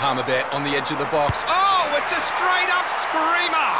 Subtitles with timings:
[0.00, 1.44] Palmerbet on the edge of the box.
[1.46, 3.70] Oh, it's a straight up screamer!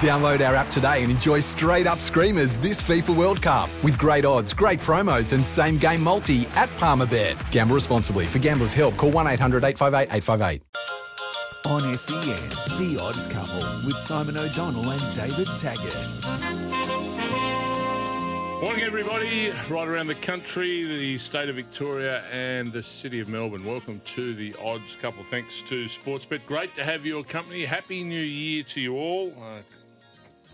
[0.00, 4.24] Download our app today and enjoy straight up screamers this FIFA World Cup with great
[4.24, 7.36] odds, great promos, and same game multi at Palmerbet.
[7.50, 8.26] Gamble responsibly.
[8.26, 10.62] For gamblers' help, call 1 800 858 858.
[11.66, 12.48] On SEN,
[12.78, 16.55] The Odds Couple with Simon O'Donnell and David Taggart.
[18.62, 23.66] Morning, everybody, right around the country, the state of Victoria, and the city of Melbourne.
[23.66, 25.22] Welcome to the Odds Couple.
[25.24, 26.46] Thanks to Sportsbet.
[26.46, 27.66] Great to have your company.
[27.66, 29.34] Happy New Year to you all.
[29.38, 29.58] Uh,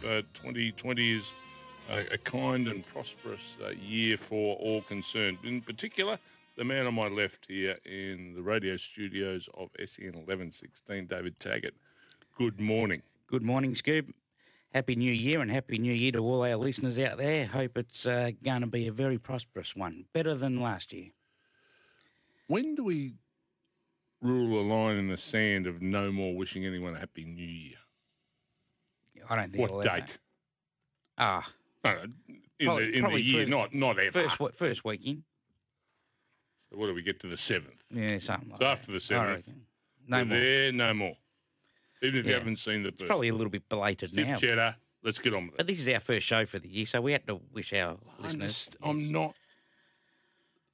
[0.04, 1.30] uh, 2020 is
[1.90, 5.38] a, a kind and prosperous uh, year for all concerned.
[5.44, 6.18] In particular,
[6.56, 11.74] the man on my left here in the radio studios of SEN 1116, David Taggart.
[12.36, 13.02] Good morning.
[13.28, 14.12] Good morning, Scoob.
[14.74, 17.46] Happy New Year and Happy New Year to all our listeners out there.
[17.46, 21.10] Hope it's uh, going to be a very prosperous one, better than last year.
[22.46, 23.14] When do we
[24.22, 27.76] rule a line in the sand of no more wishing anyone a Happy New Year?
[29.28, 30.18] I don't think What date?
[31.18, 31.48] Ah,
[31.86, 32.16] No, no, in
[32.66, 34.28] Probably- the, in the year, first- not not ever.
[34.28, 35.22] first first weekend.
[36.70, 37.84] So what do we get to the seventh?
[37.90, 38.70] Yeah, something like So that.
[38.72, 39.46] after the seventh.
[40.08, 40.38] No more.
[40.38, 41.16] there, no more.
[42.02, 43.06] Even if you haven't seen the It's person.
[43.08, 44.36] probably a little bit belated Stiff now.
[44.36, 44.76] cheddar.
[45.04, 47.12] Let's get on with But this is our first show for the year, so we
[47.12, 48.70] had to wish our I listeners.
[48.82, 49.34] I'm not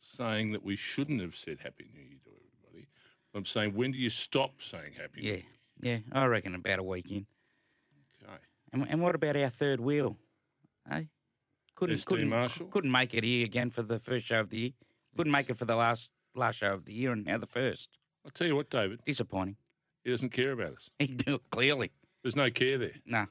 [0.01, 2.89] saying that we shouldn't have said Happy New Year to everybody.
[3.35, 6.03] I'm saying when do you stop saying Happy New Yeah, Year?
[6.13, 7.27] yeah, I reckon about a weekend.
[8.23, 8.33] Okay.
[8.73, 10.17] And, and what about our third wheel?
[10.89, 11.09] Hey,
[11.75, 12.67] couldn't SD couldn't Marshall?
[12.69, 14.71] couldn't make it here again for the first show of the year.
[15.17, 17.89] Couldn't make it for the last last show of the year, and now the first.
[18.25, 19.01] I'll tell you what, David.
[19.07, 19.57] Disappointing.
[20.09, 20.89] He doesn't care about us.
[20.99, 21.91] He do it clearly.
[22.23, 22.93] There's no care there.
[23.05, 23.27] No.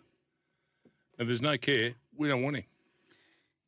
[1.18, 2.66] If there's no care, we don't want him.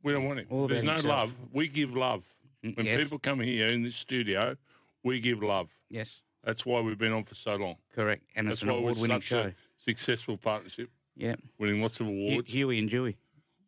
[0.04, 0.46] We don't want him.
[0.52, 1.12] All there's no himself.
[1.12, 1.34] love.
[1.52, 2.24] We give love.
[2.64, 3.02] Mm, When yes.
[3.02, 4.56] people come here in this studio,
[5.04, 5.70] we give love.
[5.90, 7.78] Yes, That's why we've been on for so long.
[7.96, 8.22] correct.
[8.36, 9.40] And That's it's an why we're award-winning show.
[9.40, 11.36] a successful partnership, Yeah.
[11.58, 12.52] winning lots of awards.
[12.52, 13.18] Huey and Dewey.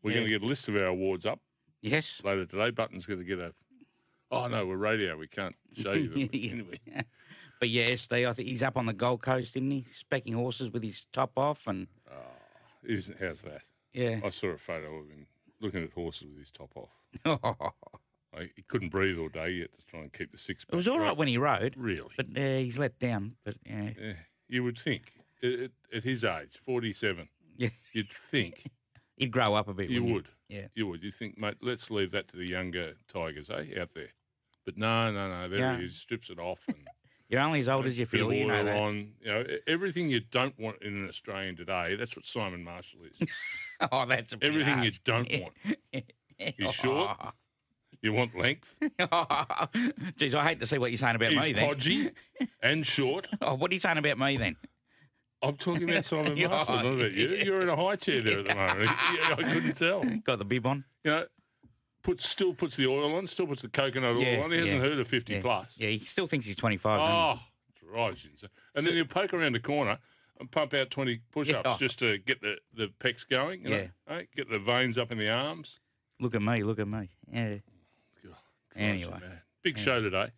[0.03, 0.17] We're yeah.
[0.17, 1.39] going to get a list of our awards up
[1.81, 2.21] Yes.
[2.23, 2.69] later today.
[2.69, 3.55] Button's going to get a.
[4.29, 5.17] Oh no, we're radio.
[5.17, 6.09] We can't show you.
[6.09, 6.29] them.
[6.31, 6.51] Yeah.
[6.51, 6.79] Anyway,
[7.61, 9.85] But yeah, I think he's up on the Gold Coast, isn't he?
[10.11, 12.15] Specking horses with his top off, and oh,
[12.83, 13.61] isn't how's that?
[13.93, 14.19] yeah.
[14.25, 15.27] I saw a photo of him
[15.61, 17.73] looking at horses with his top off.
[18.33, 20.65] Like, he couldn't breathe all day yet to try and keep the six.
[20.71, 22.07] it was all right when he rode, Really?
[22.15, 23.35] but uh, he's let down.
[23.43, 24.13] But yeah, Yeah,
[24.47, 25.11] you would think
[25.43, 27.27] at, at- his age, forty-seven,
[27.57, 28.71] yeah, you'd think
[29.17, 29.89] he'd grow up a bit.
[29.89, 30.29] you would.
[30.47, 30.55] he?
[30.55, 30.67] Yeah.
[30.75, 31.03] You would.
[31.03, 31.55] You think, mate?
[31.61, 34.13] Let's leave that to the younger tigers, eh, out there.
[34.65, 35.49] But no, no, no.
[35.49, 35.77] There Yeah.
[35.77, 35.97] he is.
[35.97, 36.77] Strips it off and
[37.31, 38.31] You're only as old as you feel.
[38.33, 38.75] You know that.
[38.77, 39.13] on.
[39.21, 41.95] You know, everything you don't want in an Australian today.
[41.95, 43.27] That's what Simon Marshall is.
[43.91, 45.53] Oh, that's Everything you don't want.
[46.37, 47.17] He's short.
[48.03, 48.75] You want length.
[50.17, 51.67] Geez, I hate to see what you're saying about me He's then.
[51.67, 52.11] podgy
[52.61, 53.25] and short.
[53.41, 54.55] Oh, what are you saying about me then?
[55.41, 57.29] I'm talking about Simon Marshall, not about you.
[57.29, 58.89] You're in a high chair there at the moment.
[58.91, 60.03] I couldn't tell.
[60.03, 60.83] Got the bib on?
[61.03, 61.25] You know,
[62.03, 64.51] puts still puts the oil on, still puts the coconut Yeah, oil on.
[64.51, 65.41] He hasn't yeah, heard of 50 Yeah.
[65.41, 65.75] plus.
[65.77, 66.99] Yeah, he still thinks he's 25.
[66.99, 67.39] Oh,
[67.91, 68.31] drives you.
[68.75, 69.97] And then you poke around the corner
[70.39, 71.77] and pump out 20 push ups Yeah.
[71.77, 73.65] just to get the, the pecs going.
[73.65, 73.87] Yeah.
[74.09, 74.21] Know, eh?
[74.35, 75.79] Get the veins up in the arms.
[76.19, 77.09] Look at me, look at me.
[77.31, 77.55] Yeah.
[78.23, 78.35] God,
[78.75, 79.19] Anyway.
[79.63, 80.29] Big show today.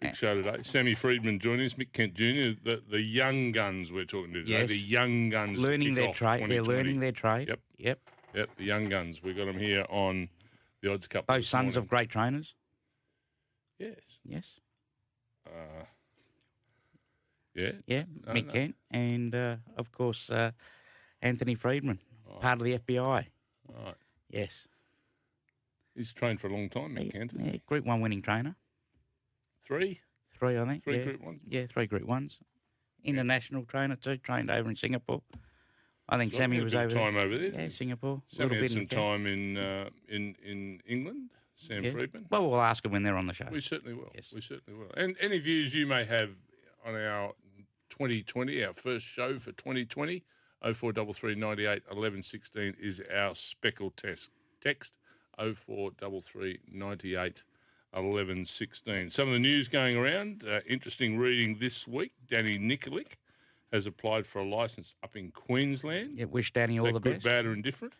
[0.00, 0.62] Big show today.
[0.62, 4.60] Sammy Freedman joining us, Mick Kent Jr., the, the young guns we're talking to today.
[4.60, 4.68] Yes.
[4.68, 5.58] The young guns.
[5.58, 6.48] Learning their trade.
[6.48, 7.48] They're learning their trade.
[7.48, 7.60] Yep.
[7.78, 7.98] Yep.
[8.34, 9.22] Yep, the young guns.
[9.22, 10.28] We got them here on
[10.82, 11.26] the Odds Cup.
[11.26, 12.54] Both sons of great trainers.
[13.78, 13.96] Yes.
[14.24, 14.46] Yes.
[15.46, 15.84] Uh,
[17.54, 17.72] yeah.
[17.86, 18.04] Yeah.
[18.26, 18.52] No, Mick no.
[18.52, 18.74] Kent.
[18.90, 20.52] And, uh, of course, uh,
[21.22, 21.98] Anthony Freedman,
[22.40, 23.26] part of the FBI.
[23.68, 23.94] All right.
[24.28, 24.68] Yes.
[25.94, 27.32] He's trained for a long time, Mick Yeah, Kent.
[27.38, 28.54] yeah, Group 1 winning trainer.
[29.66, 30.00] Three.
[30.38, 30.84] Three, I think.
[30.84, 31.04] Three yeah.
[31.04, 31.40] Group Ones?
[31.46, 32.38] Yeah, three Group 1s.
[33.04, 34.16] International trainer, too.
[34.18, 35.22] Trained over in Singapore.
[36.10, 37.52] I think Sammy was over time over there.
[37.52, 38.20] Yeah, Singapore.
[38.28, 41.30] Sammy had bit some in time in uh, in in England.
[41.56, 41.92] Sam Yes.
[41.92, 42.26] Freedman.
[42.30, 43.46] Well, we'll ask them when they're on the show.
[43.50, 44.10] We certainly will.
[44.14, 44.32] Yes.
[44.34, 44.90] We certainly will.
[44.96, 46.30] And any views you may have
[46.86, 47.32] on our
[47.90, 50.24] 2020, our first show for 2020,
[50.62, 54.30] 0433 98 11 16 is our speckle test.
[54.62, 54.96] Text
[55.38, 57.42] 0433 98
[57.94, 59.10] 11 16.
[59.10, 62.12] Some of the news going around, uh, interesting reading this week.
[62.30, 63.14] Danny Nikolic
[63.72, 66.18] has applied for a license up in Queensland.
[66.18, 67.24] Yeah, wish Danny all the good, best.
[67.24, 67.94] bad, or indifferent?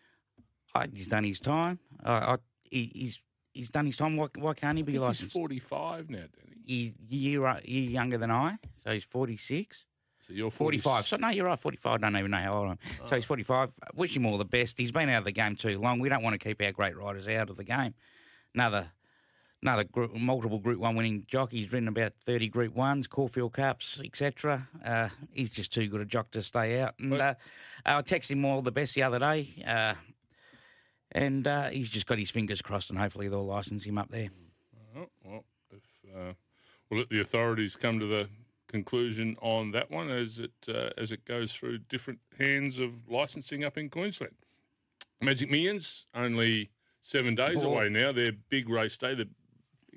[0.74, 1.78] Uh, he's done his time.
[2.04, 2.36] Uh, I,
[2.70, 3.20] he, he's
[3.52, 4.16] he's done his time.
[4.16, 6.56] Why, why can't he I be think he's 45 now, Danny.
[6.66, 9.84] He's year, year younger than I, so he's 46.
[10.26, 11.06] So you're 45.
[11.06, 11.92] So, no, you're right, 45.
[11.92, 12.78] I don't even know how old I am.
[13.02, 13.08] Oh.
[13.08, 13.70] So he's 45.
[13.94, 14.78] Wish him all the best.
[14.78, 15.98] He's been out of the game too long.
[15.98, 17.94] We don't want to keep our great riders out of the game.
[18.54, 18.92] Another
[19.62, 21.58] another group, multiple Group One winning jockey.
[21.58, 24.68] He's ridden about thirty Group Ones, Caulfield Cups, etc.
[24.84, 26.94] Uh, he's just too good a jock to stay out.
[26.98, 27.34] And uh,
[27.84, 29.94] I texted him all the best the other day, uh,
[31.12, 34.28] and uh, he's just got his fingers crossed, and hopefully they'll license him up there.
[34.96, 36.32] Oh, well, if uh,
[36.88, 38.28] we'll let the authorities come to the
[38.68, 43.64] conclusion on that one as it uh, as it goes through different hands of licensing
[43.64, 44.34] up in Queensland.
[45.20, 46.70] Magic Millions only
[47.02, 47.72] seven days Oh.
[47.74, 48.12] away now.
[48.12, 49.28] Their big race day, the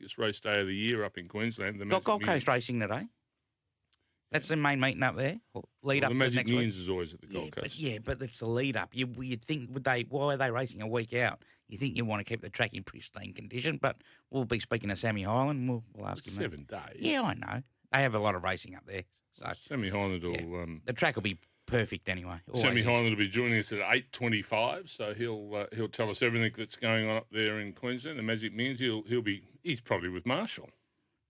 [0.04, 1.80] biggest race day of the year up in Queensland.
[1.80, 2.44] The Got Gold Millions.
[2.44, 3.08] Coast racing today.
[4.32, 5.40] That's the main meeting up there.
[5.84, 6.82] Lead Well, up the to Magic next Millions week.
[6.84, 7.80] is always at the Yeah, Gold but Coast.
[7.80, 8.90] yeah, but it's the lead up.
[8.94, 11.44] You you'd think would they why are they racing a week out?
[11.70, 13.98] You think you want to keep the track in pristine condition, but
[14.32, 15.70] we'll be speaking to Sammy Highland.
[15.70, 16.36] We'll, we'll ask him.
[16.36, 16.42] that.
[16.42, 16.98] Seven days.
[17.00, 17.62] Yeah, I know.
[17.92, 19.04] They have a lot of racing up there,
[19.34, 20.32] so Sammy Highland will.
[20.34, 20.64] Yeah.
[20.64, 22.38] Um, the track will be perfect anyway.
[22.56, 22.86] Sammy Always.
[22.86, 26.52] Highland will be joining us at eight twenty-five, so he'll uh, he'll tell us everything
[26.58, 28.18] that's going on up there in Queensland.
[28.20, 28.80] The Magic Millions.
[28.80, 30.70] He'll he'll be he's probably with Marshall.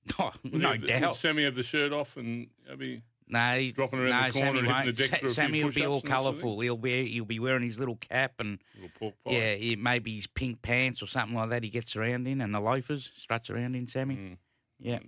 [0.19, 1.15] Oh, no have- doubt.
[1.15, 4.55] Sammy have the shirt off and he'll be No, he- dropping around no, the corner
[4.57, 6.11] Sammy and hitting the deck Sa- for a few Sammy will be all push-ups and
[6.11, 6.41] that sort of thing?
[6.43, 6.59] colourful.
[6.59, 9.31] He'll be he'll be wearing his little cap and little pork pie?
[9.61, 11.63] yeah, maybe his pink pants or something like that.
[11.63, 13.87] He gets around in and the loafers struts around in.
[13.87, 14.37] Sammy, Mm.
[14.79, 14.99] yeah.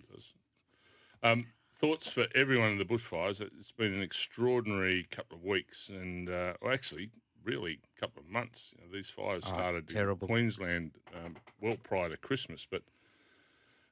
[1.24, 1.46] Um,
[1.78, 3.42] thoughts for everyone in the bushfires.
[3.42, 7.10] It's been an extraordinary couple of weeks, and uh, well, actually,
[7.44, 8.74] really, a couple of months.
[8.78, 10.28] You know, these fires Oh, started terrible.
[10.28, 12.82] in Queensland um, well prior to Christmas, but.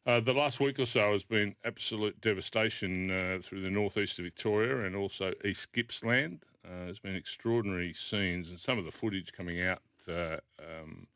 [0.06, 4.26] Uh, the last week or so has been absolute devastation uh, through the northeast of
[4.26, 6.40] Victoria and also East Gippsland.
[6.66, 11.08] Uh, there's been extraordinary scenes, and some of the footage coming out uh, um,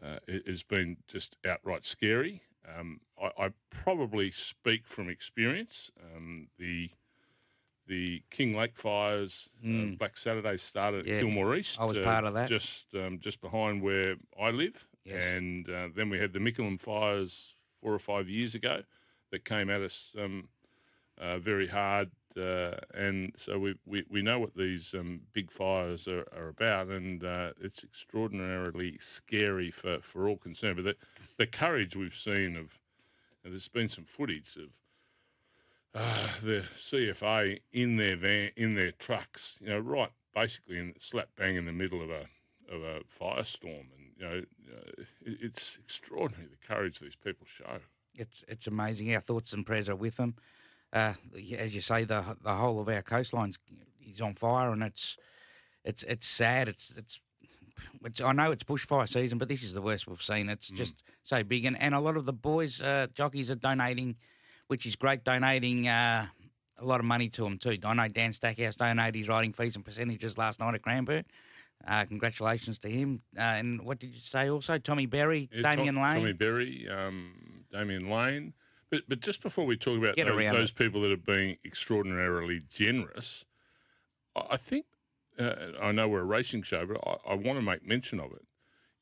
[0.00, 2.40] uh, has been just outright scary.
[2.78, 5.90] Um, I, I probably speak from experience.
[6.14, 6.90] Um, the
[7.86, 9.98] the Kinglake fires, uh, Mm.
[9.98, 11.78] Black Saturday started at Yeah, Kilmore East.
[11.78, 12.48] I was part of that.
[12.48, 15.22] Just um, just behind where I live, Yes.
[15.22, 18.82] and uh, then we had the Mickleham fires four or five years ago
[19.30, 20.48] that came at us um,
[21.20, 26.08] uh, very hard, uh, and so we, we, we know what these um, big fires
[26.08, 30.76] are, are about, and uh, it's extraordinarily scary for, for all concerned.
[30.76, 30.96] But the,
[31.36, 32.78] the courage we've seen of,
[33.44, 34.70] there's been some footage of
[35.94, 41.28] uh, the CFA in their van, in their trucks, you know, right basically in slap
[41.36, 42.26] bang in the middle of a
[42.70, 47.78] of a firestorm, and you know, uh, it, it's extraordinary the courage these people show.
[48.14, 49.14] It's it's amazing.
[49.14, 50.34] Our thoughts and prayers are with them.
[50.94, 51.14] Uh,
[51.58, 53.52] as you say, the the whole of our coastline
[54.08, 55.16] is on fire, and it's
[55.84, 56.68] it's it's sad.
[56.68, 57.20] It's it's.
[58.00, 60.48] Which I know it's bushfire season, but this is the worst we've seen.
[60.48, 64.16] It's just so big, and, and a lot of the boys uh, jockeys are donating,
[64.68, 65.24] which is great.
[65.24, 66.26] Donating uh,
[66.78, 67.76] a lot of money to them too.
[67.82, 71.24] I know Dan Stackhouse donated his riding fees and percentages last night at Cranbourne.
[71.86, 73.20] Uh, congratulations to him.
[73.36, 74.78] Uh, and what did you say also?
[74.78, 76.14] Tommy Berry, Yeah, Tom- Damian Lane.
[76.14, 78.54] Tommy Berry, um, Damian Lane.
[78.90, 82.62] But but just before we talk about Get those, those people that are being extraordinarily
[82.68, 83.44] generous,
[84.36, 84.86] I, think
[85.38, 88.32] uh, I know we're a racing show, but I, I want to make mention of
[88.32, 88.44] it.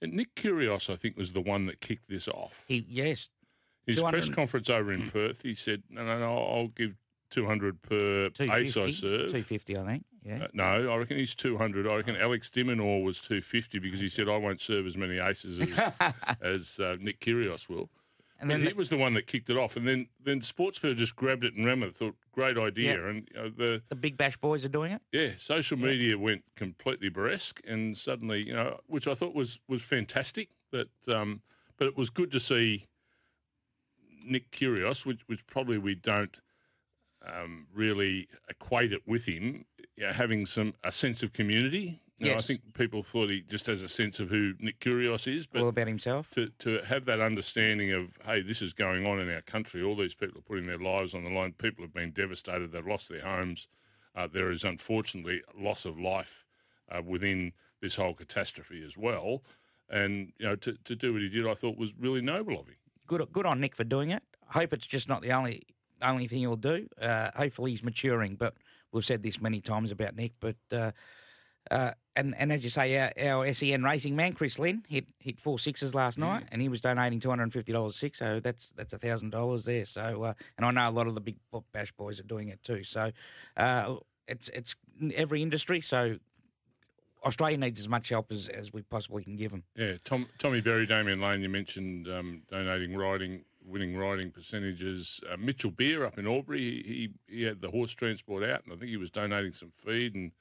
[0.00, 2.64] And Nick Kyrgios, I think, was the one that kicked this off.
[2.66, 3.30] He yes,
[3.86, 6.94] His press conference over in Perth, he said, "No, no, no, I'll give
[7.30, 10.04] two hundred per ace I 250, serve." 250, I think.
[10.24, 10.44] Yeah.
[10.44, 11.86] Uh, no, I reckon he's 200.
[11.88, 15.18] I reckon Alex de Minaur was 250 because he said, I won't serve as many
[15.18, 15.92] aces as,
[16.40, 17.90] as uh, Nick Kyrgios will.
[18.42, 19.76] And But then he the, was the one that kicked it off.
[19.76, 21.96] And then, then Sportspedia just grabbed it and ran with it.
[21.96, 22.96] Thought, great idea.
[23.00, 23.08] Yeah.
[23.08, 25.00] And know, the the Big Bash boys are doing it.
[25.12, 27.60] yeah, social media went completely burlesque.
[27.64, 30.48] And suddenly, you know, which I thought was, was fantastic.
[30.72, 31.42] That, um,
[31.76, 32.88] but it was good to see
[34.26, 36.36] Nick Kyrgios, which, which probably we don't
[37.24, 39.64] um, really equate it with him,
[39.96, 42.01] you know, having some a sense of community.
[42.26, 45.34] You know, I think people thought he just has a sense of who Nick Kyrgios
[45.34, 46.30] is, but all about himself.
[46.32, 49.82] to, to have that understanding of, hey, this is going on in our country.
[49.82, 51.52] All these people are putting their lives on the line.
[51.52, 52.72] People have been devastated.
[52.72, 53.68] They've lost their homes.
[54.14, 56.44] Uh, there is unfortunately loss of life
[56.90, 59.42] uh, within this whole catastrophe as well.
[59.90, 62.66] And you know, to, to do what he did, I thought was really noble of
[62.66, 62.76] him.
[63.06, 64.22] Good good on Nick for doing it.
[64.48, 65.62] I hope it's just not the only
[66.00, 66.86] only thing he'll do.
[67.00, 68.36] Uh, hopefully he's maturing.
[68.36, 68.54] But
[68.92, 70.32] we've said this many times about Nick.
[70.40, 70.56] But
[71.70, 75.40] uh, and and as you say, our, our SEN racing man Chris Lynn hit hit
[75.40, 78.18] four sixes last night, and he was donating two hundred and fifty dollars six.
[78.18, 79.84] So that's that's a thousand dollars there.
[79.84, 81.36] So uh, and I know a lot of the big
[81.72, 82.84] bash boys are doing it too.
[82.84, 83.12] So
[83.56, 83.96] uh,
[84.28, 84.76] it's it's
[85.14, 85.80] every industry.
[85.80, 86.18] So
[87.24, 89.62] Australia needs as much help as, as we possibly can give them.
[89.76, 95.20] Yeah, Tom, Tommy Berry, Damian Lane, you mentioned um, donating riding, winning riding percentages.
[95.30, 98.72] Uh, Mitchell Beer up in Albury, he, he he had the horse transport out, and
[98.72, 100.32] I think he was donating some feed and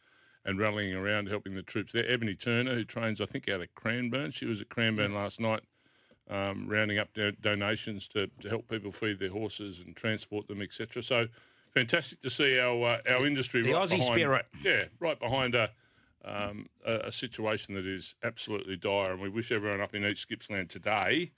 [0.45, 2.09] and rallying around, helping the troops there.
[2.09, 5.61] Ebony Turner, who trains, I think, out of Cranbourne, she was at Cranbourne last night
[6.31, 10.61] um, rounding up do- donations to, to help people feed their horses and transport them,
[10.61, 11.03] etc.
[11.03, 11.27] So
[11.73, 14.45] fantastic to see our uh, our industry the right Aussie behind, spirit.
[14.63, 15.69] yeah, right behind a,
[16.23, 20.29] um, a a situation that is absolutely dire, and we wish everyone up in East
[20.29, 21.31] Gippsland today,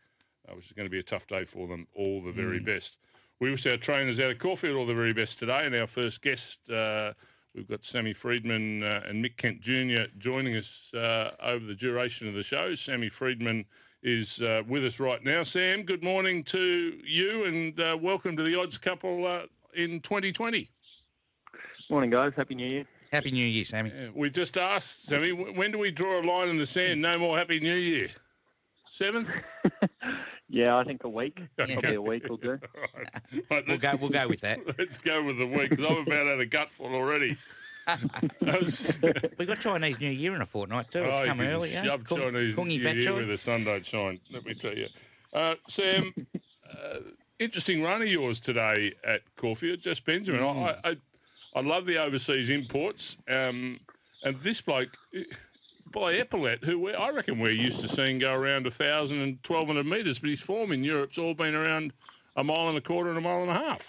[0.48, 3.00] uh, which is going to be a tough day for them, all the very best.
[3.40, 6.22] We wish our trainers out of Caulfield all the very best today, and our first
[6.22, 6.70] guest.
[6.70, 7.14] Uh,
[7.56, 10.10] We've got Sammy Freedman uh, and Mick Kent Jr.
[10.18, 12.74] joining us uh, over the duration of the show.
[12.74, 13.66] Sammy Freedman
[14.02, 15.44] is uh, with us right now.
[15.44, 19.44] Sam, good morning to you and uh, welcome to the Odds Couple uh,
[19.76, 20.68] in 2020.
[21.92, 22.34] Morning, guys.
[22.36, 22.86] Happy New Year.
[23.12, 23.92] Happy New Year, Sammy.
[23.96, 27.04] Yeah, we just asked, Sammy, when do we draw a line in the sand?
[27.04, 28.10] No more Happy New Year.
[28.90, 29.30] Seventh?
[30.54, 31.42] Yeah, I think a week.
[31.60, 31.74] Okay.
[31.74, 32.52] Probably a week will do.
[32.76, 33.44] All right.
[33.50, 33.96] Right, We'll go.
[34.00, 34.60] We'll go with that.
[34.78, 37.38] Let's go with the week because I'm about out of gutful already.
[38.42, 41.04] We've got Chinese New Year in a fortnight too.
[41.04, 41.72] It's Oh, coming early.
[41.74, 41.84] yeah?
[41.84, 43.16] Shove Kung- Chinese Kungi New Year Choy.
[43.16, 44.20] where the sun don't shine.
[44.32, 44.88] Let me tell you,
[45.34, 46.14] uh, Sam.
[46.72, 47.00] uh,
[47.40, 50.42] interesting run of yours today at Caulfield, just Benjamin.
[50.42, 50.80] Mm.
[50.86, 50.96] I, I
[51.56, 53.80] I love the overseas imports, um,
[54.24, 54.96] and this bloke.
[55.94, 59.86] By Epaulette, who we, I reckon we're used to seeing go around 1,000 and 1,200
[59.86, 61.94] metres, but his form in Europe's all been around
[62.36, 63.82] a mile and a quarter and a mile and a half.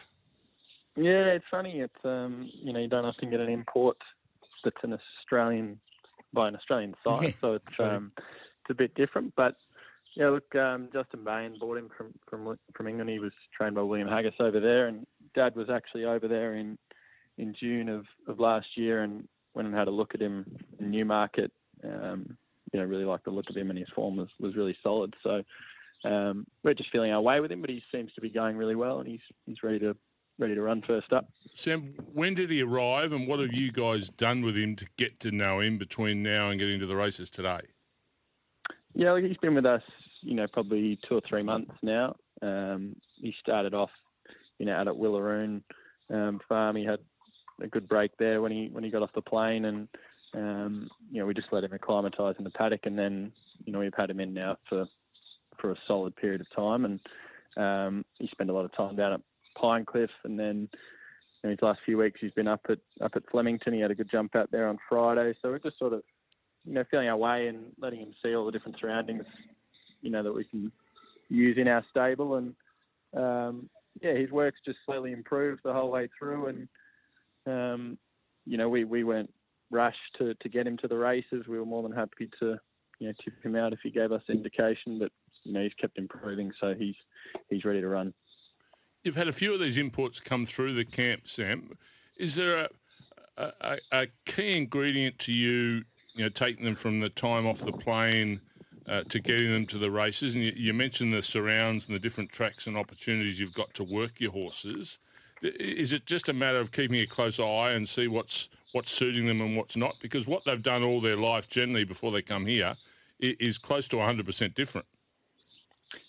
[0.96, 1.80] Yeah, it's funny.
[1.80, 3.96] It's um, you know, you don't often get an import
[4.64, 5.80] that's an Australian
[6.32, 7.86] by an Australian site, so it's true.
[7.86, 9.32] um, it's a bit different.
[9.36, 9.56] But
[10.14, 13.10] yeah, look, um, Justin Bain bought him from from from England.
[13.10, 16.78] He was trained by William Haggas over there, and Dad was actually over there in
[17.38, 20.44] in June of, of last year, and went and had a look at him
[20.78, 21.50] in Newmarket.
[21.82, 22.36] Um,
[22.72, 25.14] you know, really liked the look of him, and his form was, was really solid.
[25.22, 25.42] So
[26.04, 28.74] um, we're just feeling our way with him, but he seems to be going really
[28.74, 29.96] well, and he's he's ready to
[30.38, 31.28] ready to run first up.
[31.54, 35.20] Sam, when did he arrive, and what have you guys done with him to get
[35.20, 37.60] to know him between now and getting to the races today?
[38.94, 39.82] Yeah, he's been with us,
[40.22, 42.16] you know, probably two or three months now.
[42.42, 43.90] Um, he started off,
[44.58, 45.62] you know, out at Willaroon
[46.10, 46.76] um, farm.
[46.76, 47.00] He had
[47.62, 49.88] a good break there when he when he got off the plane, and
[50.34, 53.32] um, you know, we just let him acclimatise in the paddock, and then
[53.64, 54.86] you know we've had him in now for
[55.60, 57.00] for a solid period of time, and
[57.56, 59.20] um, he spent a lot of time down at
[59.60, 60.68] Pinecliff, and then.
[61.42, 63.74] You know, his last few weeks, he's been up at up at Flemington.
[63.74, 66.02] He had a good jump out there on Friday, so we're just sort of
[66.64, 69.24] you know, feeling our way and letting him see all the different surroundings,
[70.00, 70.72] you know, that we can
[71.28, 72.36] use in our stable.
[72.36, 72.54] And
[73.14, 73.68] um,
[74.00, 76.46] yeah, his work's just slowly improved the whole way through.
[76.46, 76.68] And
[77.46, 77.98] um,
[78.46, 79.32] you know, we, we weren't
[79.70, 81.46] rushed to, to get him to the races.
[81.48, 82.58] We were more than happy to,
[82.98, 84.98] you know, tip him out if he gave us indication.
[84.98, 85.12] But
[85.44, 86.96] you know, he's kept improving, so he's
[87.50, 88.14] he's ready to run.
[89.02, 91.76] You've had a few of these imports come through the camp, Sam.
[92.16, 92.68] Is there
[93.36, 97.58] a, a, a key ingredient to you, you know, taking them from the time off
[97.58, 98.40] the plane
[98.88, 100.34] uh, to getting them to the races?
[100.34, 103.84] And you, you mentioned the surrounds and the different tracks and opportunities you've got to
[103.84, 104.98] work your horses.
[105.42, 109.26] Is it just a matter of keeping a close eye and see what's what's suiting
[109.26, 109.94] them and what's not?
[110.00, 112.76] Because what they've done all their life, generally before they come here,
[113.22, 114.86] i- close to 100% different.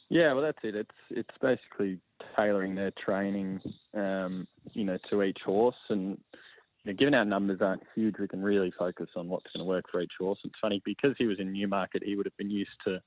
[0.10, 0.76] Yeah, well, that's it.
[0.76, 2.00] It's it's basically
[2.36, 3.62] tailoring their training,
[3.94, 5.76] um, you know, to each horse.
[5.90, 6.18] And
[6.84, 9.70] you know, given our numbers aren't huge, we can really focus on what's going to
[9.70, 10.40] work for each horse.
[10.44, 13.02] It's funny because he was in Newmarket, he would have been used to,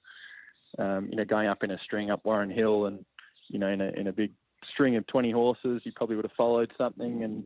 [0.78, 3.04] um, you know, going up in a string up Warren Hill, and
[3.48, 4.32] you know, in a in a big
[4.72, 7.24] string of twenty horses, he probably would have followed something.
[7.24, 7.44] And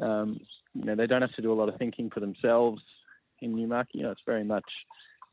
[0.00, 0.40] um,
[0.74, 2.82] you know, they don't have to do a lot of thinking for themselves
[3.40, 3.94] in Newmarket.
[3.94, 4.64] You know, it's very much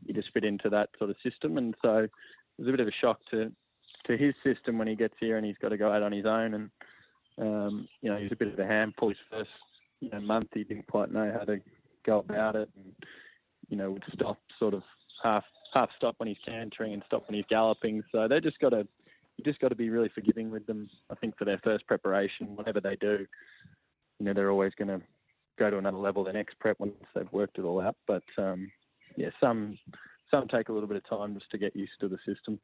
[0.05, 2.11] you just fit into that sort of system, and so it
[2.57, 3.51] was a bit of a shock to
[4.05, 6.25] to his system when he gets here and he's got to go out on his
[6.25, 6.53] own.
[6.53, 6.69] And
[7.39, 9.49] um, you know, he's a bit of a handful his first
[9.99, 10.49] you know, month.
[10.53, 11.59] He didn't quite know how to
[12.05, 12.93] go about it, and
[13.69, 14.83] you know, would stop sort of
[15.23, 15.43] half
[15.73, 18.03] half stop when he's cantering and stop when he's galloping.
[18.11, 18.87] So they just got to
[19.37, 20.89] you just got to be really forgiving with them.
[21.11, 23.27] I think for their first preparation, whatever they do,
[24.19, 25.01] you know, they're always going to
[25.57, 27.95] go to another level the next prep once they've worked it all out.
[28.05, 28.71] But um,
[29.15, 29.77] yeah, some
[30.31, 32.59] some take a little bit of time just to get used to the system.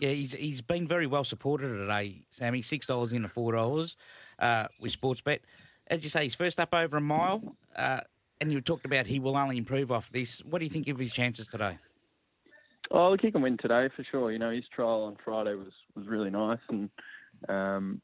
[0.00, 2.62] Yeah, he's he's been very well supported today, Sammy.
[2.62, 3.96] Six dollars in to four dollars
[4.38, 5.40] uh, with Sportsbet.
[5.88, 8.00] As you say, he's first up over a mile, uh,
[8.40, 10.44] and you talked about he will only improve off this.
[10.44, 11.78] What do you think of his chances today?
[12.90, 14.30] Oh, look, he can win today for sure.
[14.30, 16.90] You know, his trial on Friday was, was really nice, and
[17.48, 18.00] um,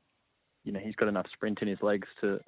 [0.64, 2.40] you know he's got enough sprint in his legs to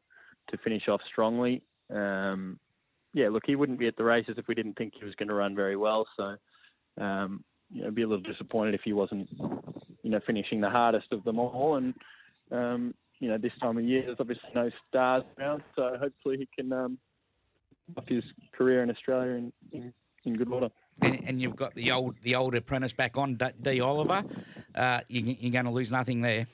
[0.51, 1.63] to finish off strongly.
[1.93, 2.59] Um,
[3.13, 5.29] yeah, look, he wouldn't be at the races if we didn't think he was going
[5.29, 6.07] to run very well.
[6.17, 6.37] So,
[7.03, 7.43] um,
[7.73, 9.29] you know, be a little disappointed if he wasn't,
[10.03, 11.77] you know, finishing the hardest of them all.
[11.77, 11.95] And
[12.51, 16.49] um, you know, this time of year, there's obviously no stars around, so hopefully he
[16.55, 16.99] can um,
[17.97, 19.93] off his career in Australia in, in,
[20.25, 20.69] in good order.
[21.03, 24.25] and, and you've got the old the old apprentice back on, D, Oliver,
[24.75, 26.47] uh, you, you're going to lose nothing there.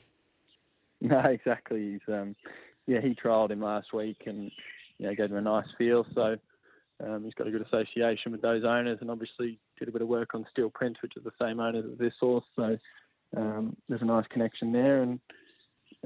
[1.09, 1.93] No, exactly.
[1.93, 2.37] He's um,
[2.87, 4.53] yeah, he trialled him last week and
[4.99, 6.07] you know gave him a nice feel.
[6.15, 6.37] So
[7.05, 10.09] um, he's got a good association with those owners, and obviously did a bit of
[10.09, 12.45] work on Steel Prince, which is the same owners as this horse.
[12.55, 12.79] So
[13.37, 15.21] um, there's a nice connection there, and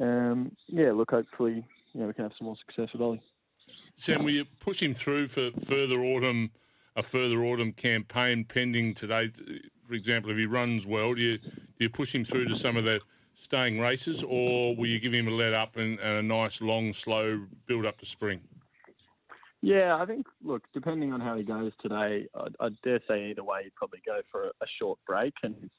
[0.00, 3.22] um, yeah, look, hopefully you know we can have some more success with Ollie.
[3.96, 6.52] Sam, will you push him through for further autumn,
[6.96, 9.30] a further autumn campaign pending today?
[9.86, 12.78] For example, if he runs well, do you do you push him through to some
[12.78, 13.00] of the
[13.42, 16.92] staying races, or will you give him a let up and, and a nice long,
[16.92, 18.40] slow build up to spring?
[19.62, 23.42] Yeah, I think, look, depending on how he goes today, I, I dare say either
[23.42, 25.34] way, he'd probably go for a, a short break.
[25.42, 25.70] And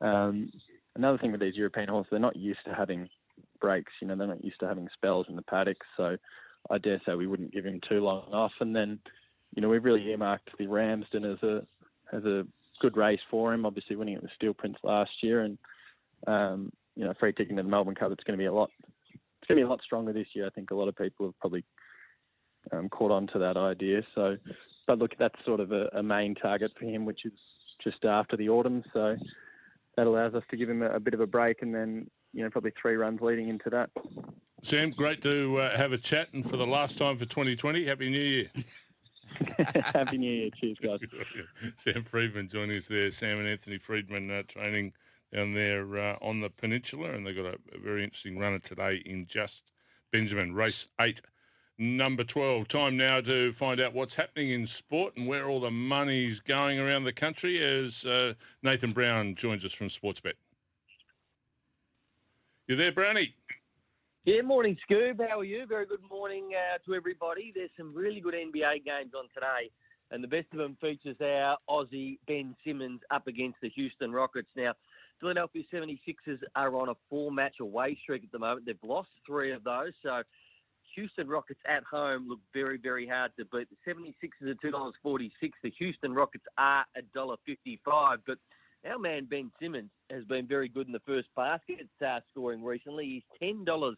[0.00, 0.50] um,
[0.94, 3.08] another thing with these European horses, they're not used to having
[3.60, 3.92] breaks.
[4.00, 5.86] You know, they're not used to having spells in the paddocks.
[5.96, 6.16] So
[6.70, 8.52] I dare say we wouldn't give him too long off.
[8.60, 9.00] And then,
[9.54, 11.66] you know, we've really earmarked the Ramsden as a
[12.12, 12.46] as a
[12.80, 13.64] good race for him.
[13.64, 15.58] Obviously, winning it with Steel Prince last year, and
[16.26, 18.12] um, you know, free ticket to the Melbourne Cup.
[18.12, 18.70] It's going to be a lot.
[18.80, 20.46] It's going to be a lot stronger this year.
[20.46, 21.64] I think a lot of people have probably
[22.72, 24.02] um, caught on to that idea.
[24.14, 24.36] So,
[24.86, 27.32] but look, that's sort of a, a, main target for him, which is
[27.82, 28.82] just after the autumn.
[28.92, 29.16] So
[29.96, 32.42] that allows us to give him a, a, bit of a break, and then you
[32.42, 33.90] know probably three runs leading into that.
[34.62, 38.08] Sam, great to uh, have a chat, and for the last time for 2020, Happy
[38.08, 38.50] New Year.
[39.58, 40.50] Happy New Year.
[40.60, 41.00] Cheers, guys.
[41.76, 43.10] Sam Freedman joining us there.
[43.10, 44.92] Sam and Anthony Freedman uh, training
[45.34, 49.02] down there uh, on the peninsula, and they've got a, a, very interesting runner today
[49.04, 49.64] in Just
[50.12, 51.20] Benjamin, race eight,
[51.76, 52.68] number 12.
[52.68, 56.78] Time now to find out what's happening in sport and where all the money's going
[56.78, 60.34] around the country as uh, Nathan Brown joins us from Sportsbet.
[62.68, 63.34] You there, Brownie?
[64.24, 65.20] Yeah, morning, Scoob.
[65.28, 65.66] How are you?
[65.66, 67.52] Very good morning uh, to everybody.
[67.54, 69.70] There's some really good NBA games on today,
[70.10, 74.48] and the best of them features our Aussie Ben Simmons up against the Houston Rockets.
[74.56, 74.72] Now,
[75.24, 78.66] Philadelphia 76ers are on a four match away streak at the moment.
[78.66, 79.92] They've lost three of those.
[80.02, 80.22] So
[80.94, 83.68] Houston Rockets at home look very, very hard to beat.
[83.70, 85.30] The 76ers are $2.46.
[85.62, 86.84] The Houston Rockets are
[87.16, 88.18] $1.55.
[88.26, 88.36] But
[88.86, 93.24] our man Ben Simmons has been very good in the first basket uh, scoring recently.
[93.40, 93.94] He's $10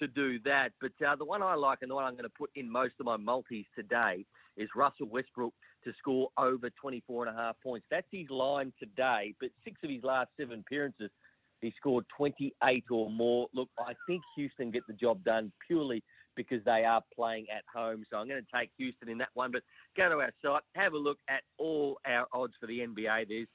[0.00, 0.70] to do that.
[0.80, 2.94] But uh, the one I like and the one I'm going to put in most
[3.00, 4.24] of my multis today
[4.56, 5.52] is Russell Westbrook
[5.84, 7.86] to score over 24 and a half points.
[7.90, 11.10] That's his line today, but six of his last seven appearances,
[11.60, 13.48] he scored 28 or more.
[13.54, 16.02] Look, I think Houston get the job done purely
[16.36, 18.04] because they are playing at home.
[18.10, 19.52] So I'm going to take Houston in that one.
[19.52, 19.62] But
[19.96, 23.28] go to our site, have a look at all our odds for the NBA.
[23.28, 23.48] There's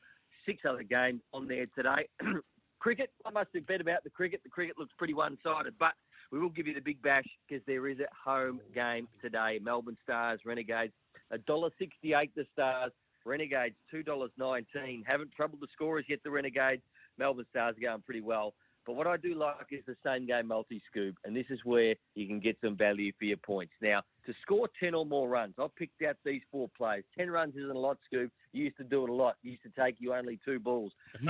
[0.45, 2.07] six other games on there today.
[2.79, 4.41] cricket, I must have bet about the cricket.
[4.43, 5.93] The cricket looks pretty one sided, but
[6.31, 9.59] we will give you the big bash because there is a home game today.
[9.61, 10.93] Melbourne Stars, Renegades,
[11.33, 12.91] $1.68 the Stars.
[13.25, 15.03] Renegades, $2.19.
[15.05, 16.81] Haven't troubled the scorers yet, the Renegades.
[17.17, 18.53] Melbourne Stars are going pretty well.
[18.85, 21.93] But what I do like is the same game multi scoop, and this is where
[22.15, 23.73] you can get some value for your points.
[23.81, 27.03] Now, to score 10 or more runs, I've picked out these four players.
[27.17, 28.31] 10 runs isn't a lot, Scoop.
[28.51, 29.35] You used to do it a lot.
[29.43, 30.91] It used to take you only two balls.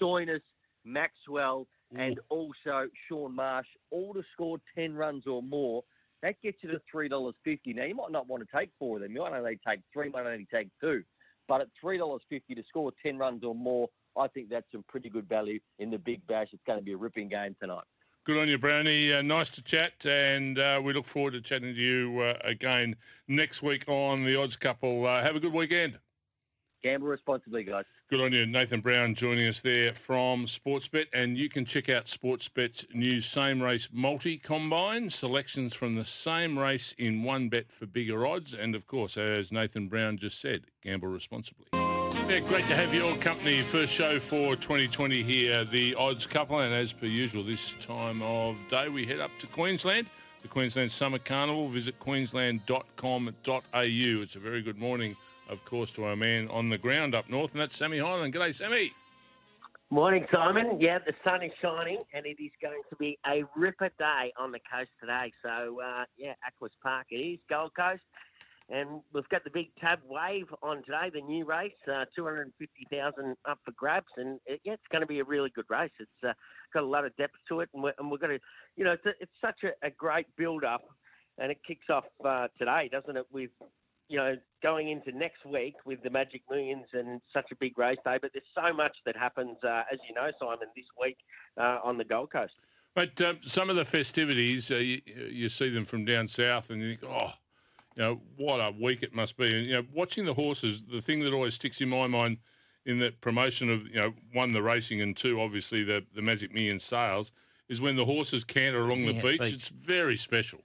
[0.00, 0.42] Stoinis,
[0.84, 5.82] Maxwell, and also Shaun Marsh, all to score 10 runs or more.
[6.22, 7.34] That gets you to $3.50.
[7.74, 9.12] Now, you might not want to take four of them.
[9.12, 11.02] You might only take three, might only take two.
[11.48, 15.28] But at $3.50 to score 10 runs or more, I think that's some pretty good
[15.28, 16.48] value in the big bash.
[16.52, 17.84] It's going to be a ripping game tonight.
[18.24, 19.12] Good on you, Brownie.
[19.12, 22.96] Uh, nice to chat, and uh, we look forward to chatting to you uh, again
[23.28, 25.04] next week on the Odds Couple.
[25.04, 25.98] Uh, have a good weekend.
[26.84, 27.86] Gamble responsibly, guys.
[28.10, 28.44] Good on you.
[28.44, 31.06] Nathan Brown joining us there from Sportsbet.
[31.14, 36.58] And you can check out Sportsbet's new same race multi combine selections from the same
[36.58, 38.52] race in one bet for bigger odds.
[38.52, 41.64] And of course, as Nathan Brown just said, gamble responsibly.
[41.72, 43.62] Yeah, great to have your company.
[43.62, 46.58] First show for 2020 here, the odds couple.
[46.58, 50.06] And as per usual, this time of day, we head up to Queensland,
[50.42, 51.66] the Queensland Summer Carnival.
[51.68, 53.30] Visit queensland.com.au.
[53.72, 55.16] It's a very good morning
[55.48, 58.34] of course, to our man on the ground up north, and that's Sammy Highland.
[58.34, 58.92] G'day, Sammy.
[59.90, 60.80] Morning, Simon.
[60.80, 64.50] Yeah, the sun is shining, and it is going to be a ripper day on
[64.50, 65.32] the coast today.
[65.44, 68.02] So, uh, yeah, Aquis Park it is, Gold Coast.
[68.70, 73.58] And we've got the big tab wave on today, the new race, uh, 250,000 up
[73.64, 74.06] for grabs.
[74.16, 75.92] And it, yeah, it's going to be a really good race.
[76.00, 76.32] It's uh,
[76.72, 77.68] got a lot of depth to it.
[77.74, 78.44] And we're, and we're going to,
[78.76, 80.82] you know, it's, a, it's such a, a great build up.
[81.36, 83.50] And it kicks off uh, today, doesn't it, with
[84.08, 87.98] you know, going into next week with the Magic Millions and such a big race
[88.04, 88.18] day.
[88.20, 91.18] But there's so much that happens, uh, as you know, Simon, this week
[91.58, 92.52] uh, on the Gold Coast.
[92.94, 96.80] But uh, some of the festivities, uh, you, you, see them from down south, and
[96.80, 97.32] you think, oh,
[97.96, 99.46] you know, what a week it must be.
[99.46, 102.38] And, you know, watching the horses, the thing that always sticks in my mind
[102.86, 106.52] in that promotion of, you know, one, the racing, and two, obviously, the, the Magic
[106.52, 107.32] Millions sales,
[107.68, 109.40] is when the horses canter along the beach.
[109.40, 109.54] beach.
[109.54, 110.60] It's very special.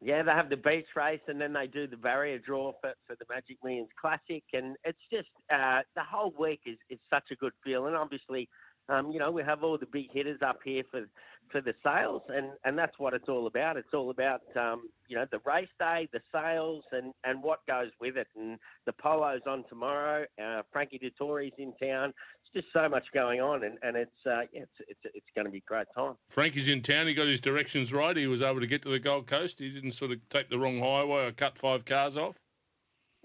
[0.00, 3.16] Yeah, they have the beach race and then they do the barrier draw for, for
[3.16, 4.44] the Magic Millions Classic.
[4.52, 7.86] And it's just uh, the whole week is, is such a good feel.
[7.86, 8.48] And obviously,
[8.88, 11.06] um, you know, we have all the big hitters up here for,
[11.50, 13.76] for the sales, and, and that's what it's all about.
[13.76, 17.90] It's all about, um, you know, the race day, the sales, and, and what goes
[18.00, 18.28] with it.
[18.36, 20.26] And the polo's on tomorrow.
[20.42, 22.12] Uh, Frankie Dettori's in town.
[22.42, 25.44] It's just so much going on, and, and it's, uh, yeah, it's, it's, it's going
[25.44, 26.14] to be a great time.
[26.30, 27.06] Frankie's in town.
[27.06, 28.16] He got his directions right.
[28.16, 29.58] He was able to get to the Gold Coast.
[29.58, 32.36] He didn't sort of take the wrong highway or cut five cars off.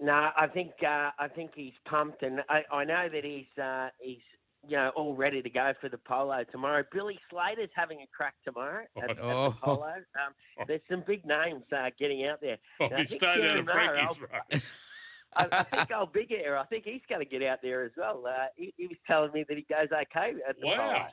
[0.00, 3.90] No, I think uh, I think he's pumped, and I, I know that he's uh,
[4.00, 4.18] he's
[4.68, 6.84] you know all ready to go for the polo tomorrow.
[6.92, 9.50] Billy Slater's having a crack tomorrow at, at Oh.
[9.50, 9.84] the polo.
[9.86, 12.58] Um, there's some big names uh, getting out there.
[12.80, 14.62] Oh, And I think stayed out of Moore, Frankie's right.
[15.36, 16.56] I, I think old Big Air.
[16.56, 18.22] I think he's going to get out there as well.
[18.24, 20.76] Uh, he, he was telling me that he goes okay at the polo.
[20.76, 21.08] Wow.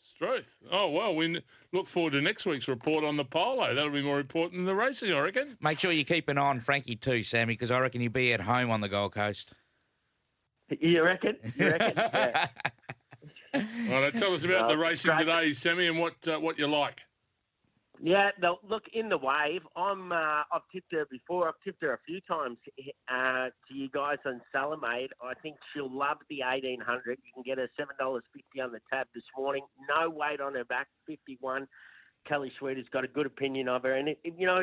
[0.00, 0.44] Struth.
[0.70, 3.74] Oh, well, we look forward to next week's report on the polo.
[3.74, 5.56] That'll be more important than the racing, I reckon.
[5.60, 8.32] Make sure you keep an eye on Frankie too, Sammy, because I reckon he'll be
[8.32, 9.52] at home on the Gold Coast.
[10.70, 11.36] You reckon?
[11.56, 11.92] You reckon?
[11.96, 12.48] yeah.
[13.54, 15.20] All right, tell us about Well, the racing great.
[15.24, 17.00] today, Sammy, and what uh, what you like.
[18.00, 19.62] Yeah, no, look in the wave.
[19.74, 20.12] I'm.
[20.12, 21.48] Uh, I've tipped her before.
[21.48, 22.58] I've tipped her a few times
[23.10, 25.08] uh, to you guys on Salamade.
[25.22, 27.18] I think she'll love the 1800.
[27.24, 29.64] You can get her seven dollars fifty on the tab this morning.
[29.98, 31.66] No weight on her back, 51.
[32.28, 34.58] Kelly Sweet has got a good opinion of her, and it, you know.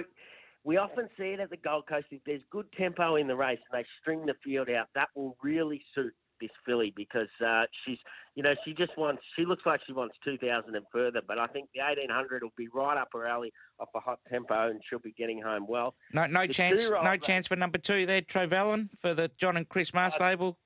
[0.66, 2.08] We often see it at the Gold Coast.
[2.10, 5.38] If there's good tempo in the race and they string the field out, that will
[5.44, 8.00] really suit this filly because uh, she's,
[8.34, 9.22] you know, she just wants.
[9.36, 12.68] She looks like she wants 2,000 and further, but I think the 1800 will be
[12.74, 15.94] right up her alley off a hot tempo, and she'll be getting home well.
[16.14, 19.58] No, no The chance, no race- chance for number two there, Trovellin for the John
[19.58, 20.58] and Chris Mars Uh, stable.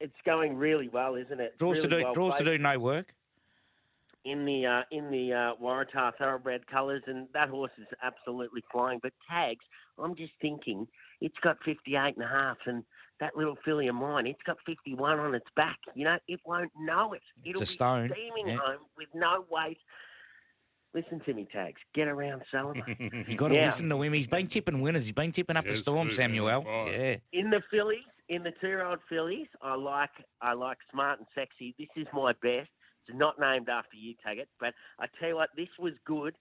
[0.00, 1.56] It's going really well, isn't it?
[1.58, 3.14] Draws really to do, well draws to do no work.
[4.26, 8.98] In the uh, in the uh, Waratah thoroughbred colours, and that horse is absolutely flying.
[9.02, 9.64] But tags,
[9.98, 10.86] I'm just thinking,
[11.20, 12.82] it's got 58 and a half, and
[13.20, 15.78] that little filly of mine, it's got 51 on its back.
[15.94, 17.22] You know, it won't know it.
[17.44, 18.58] It'll a be stone, steaming yeah.
[18.58, 19.78] home with no weight.
[20.94, 21.80] Listen to me, tags.
[21.94, 22.82] Get around Salama.
[23.26, 23.66] You got to Yeah.
[23.66, 24.12] listen to him.
[24.12, 25.04] He's been tipping winners.
[25.04, 26.62] He's been tipping up Yeah, the storm, true, Samuel.
[26.62, 26.86] Fine.
[26.88, 27.16] Yeah.
[27.32, 30.10] in the fillies, in the two-year-old fillies, I like
[30.40, 31.74] I like smart and sexy.
[31.78, 32.70] This is my best.
[33.06, 36.34] It's not named after you, Taggart, but I tell you what, this was good.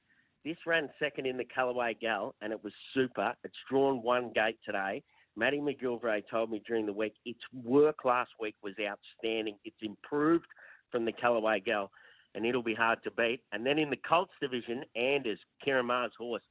[0.44, 3.34] This ran second in the Callaway Gal, and it was super.
[3.44, 5.04] It's drawn one gate today.
[5.36, 9.58] Matty McGillivray told me during the week its work last week was outstanding.
[9.66, 10.46] It's improved
[10.92, 11.92] from the Callaway Gal,
[12.36, 13.42] and it'll be hard to beat.
[13.52, 16.44] And then in the Colts division, Anders, Kieran Maher's horse,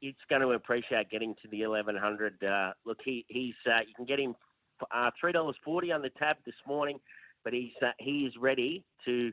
[0.00, 2.42] it's going to appreciate getting to the 1100.
[2.42, 4.34] Uh, look, he, he's uh, you can get him
[4.90, 6.98] uh, three dollars forty on the tab this morning,
[7.44, 9.32] but he's uh, he is ready to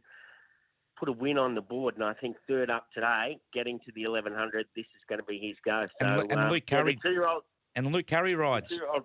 [1.00, 4.04] put a win on the board, and I think third up today, getting to the
[4.06, 4.66] 1100.
[4.76, 5.86] This is going to be his go.
[6.02, 7.44] So, And and uh, Luke Currie- two-year-old
[7.76, 8.68] And Luke Currie rides.
[8.68, 9.04] two-year-old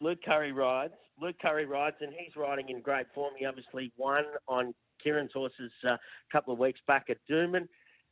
[0.00, 0.92] Luke Currie rides.
[1.20, 3.34] Luke Currie rides, and he's riding in great form.
[3.38, 5.98] He obviously won on Kieran's horses uh, a
[6.32, 7.66] couple of weeks back at Doomben.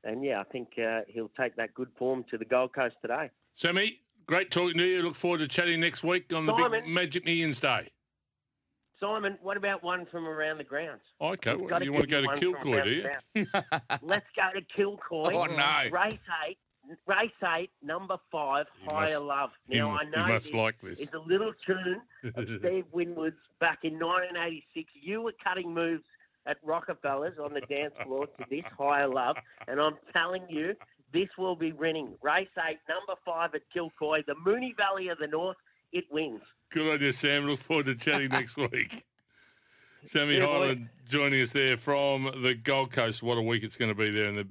[0.05, 3.31] And yeah, I think uh, he'll take that good form to the Gold Coast today.
[3.55, 5.03] Sammy, great talking to you.
[5.03, 7.89] Look forward to chatting next week on the big Magic Millions Day.
[9.01, 11.03] Simon, what about one from around the grounds?
[11.21, 12.91] Okay, We've well, you want to go to one Kilcoy, do
[13.35, 13.47] you?
[14.03, 15.33] Let's go to Kilcoy.
[15.33, 15.91] Oh, no.
[15.97, 16.59] Race eight,
[17.07, 19.51] race eight, number five, You Higher must- Love.
[19.69, 21.01] You, Now I you know must this like this.
[21.01, 22.01] is a little tune
[22.35, 24.91] of Steve Winwood's back in 1986.
[25.01, 26.05] You were cutting moves
[26.47, 29.37] at Rockefellers on the dance floor to this Higher Love,
[29.69, 30.75] and I'm telling you,
[31.13, 32.15] this will be winning.
[32.23, 35.57] Race eight, number five at Kilcoy, the Moonee Valley of the North.
[35.93, 36.43] It wins.
[36.71, 37.47] Good on you, Sam.
[37.47, 39.05] Look forward to chatting next week.
[40.05, 40.47] Sammy Yeah.
[40.47, 43.23] Highland joining us there from the Gold Coast.
[43.23, 44.47] What a week it's going to be there in the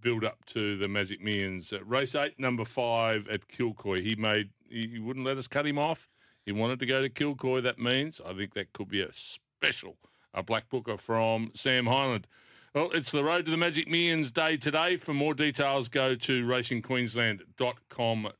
[0.00, 1.72] build up to the Magic Millions.
[1.72, 4.00] Uh, race eight, number five at Kilcoy.
[4.00, 6.08] He made, he he wouldn't let us cut him off.
[6.46, 7.62] He wanted to go to Kilcoy.
[7.62, 9.96] That means I think that could be a special,
[10.32, 12.26] a black booker from Sam Highland.
[12.74, 14.96] Well, it's the road to the Magic Millions day today.
[14.96, 18.32] For more details, go to racingqueensland.com.au.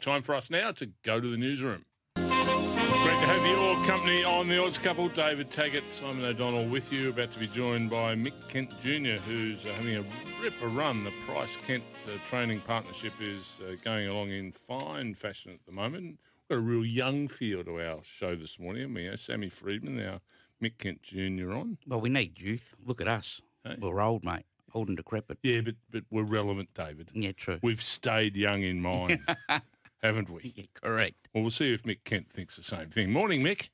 [0.00, 1.84] Time for us now to go to the newsroom.
[2.16, 5.08] Great to have your company on the odds couple.
[5.08, 7.10] David Taggart, Simon O'Donnell with you.
[7.10, 10.04] About to be joined by Mick Kent Jr., who's uh, having a
[10.42, 11.04] ripper run.
[11.04, 15.72] The Price Kent uh, training partnership is uh, going along in fine fashion at the
[15.72, 16.18] moment.
[16.48, 18.92] We've got a real young feel to our show this morning.
[18.92, 20.20] We have Sammy Freedman, our
[20.60, 21.52] Mick Kent Jr.
[21.52, 21.78] on.
[21.86, 22.74] Well, we need youth.
[22.84, 23.40] Look at us.
[23.64, 23.76] Hey.
[23.80, 24.46] We're old, mate.
[24.74, 25.38] Old and decrepit.
[25.42, 27.10] Yeah, but but we're relevant, David.
[27.12, 27.58] Yeah, true.
[27.62, 29.20] We've stayed young in mind,
[30.02, 30.52] haven't we?
[30.56, 31.28] Yeah, correct.
[31.34, 33.12] Well, we'll see if Mick Kent thinks the same thing.
[33.12, 33.68] Morning, Mick.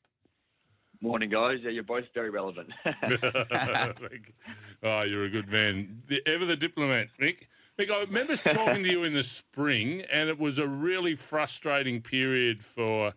[1.00, 1.58] Morning, guys.
[1.62, 2.70] Yeah, you're both very relevant.
[4.84, 6.00] oh, you're a good man.
[6.06, 7.48] The, ever the diplomat, Mick.
[7.78, 12.00] Mick, I remember talking to you in the spring, and it was a really frustrating
[12.00, 13.14] period for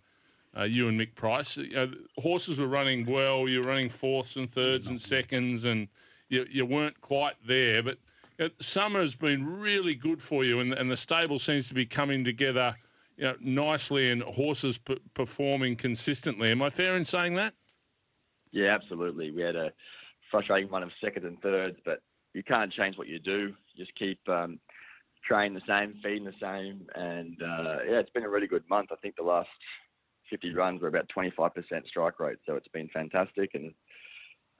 [0.57, 1.57] uh, you and Mick Price.
[1.57, 3.47] You know, horses were running well.
[3.47, 5.87] You were running fourths and thirds and seconds, and
[6.29, 7.83] you, you weren't quite there.
[7.83, 7.97] But
[8.39, 11.85] know, summer has been really good for you, and, and the stable seems to be
[11.85, 12.75] coming together
[13.17, 16.51] you know, nicely and horses p- performing consistently.
[16.51, 17.53] Am I fair in saying that?
[18.55, 19.31] yeah, absolutely.
[19.31, 19.71] We had a
[20.31, 22.01] frustrating one of second and thirds, but
[22.33, 23.53] you can't change what you do.
[23.73, 24.59] You just keep um,
[25.25, 28.89] training the same, feeding the same, and uh, yeah, it's been a really good month.
[28.91, 29.49] I think the last
[30.29, 31.51] 50 runs were about 25%
[31.87, 33.73] strike rate, so it's been fantastic, and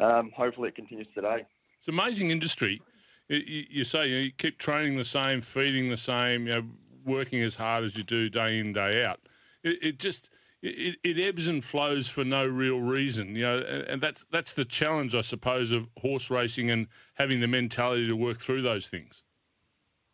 [0.02, 1.46] um, hopefully it continues today.
[1.80, 2.82] It's amazing industry.
[3.28, 6.64] You, you, say you, know, you keep training the same, feeding the same, you know,
[7.06, 9.20] working as hard as you do day in day out.
[9.64, 10.30] It, it just
[10.62, 14.54] it, it ebbs and flows for no real reason, you know, and, and that's that's
[14.54, 18.88] the challenge, I suppose, of horse racing and having the mentality to work through those
[18.88, 19.24] things.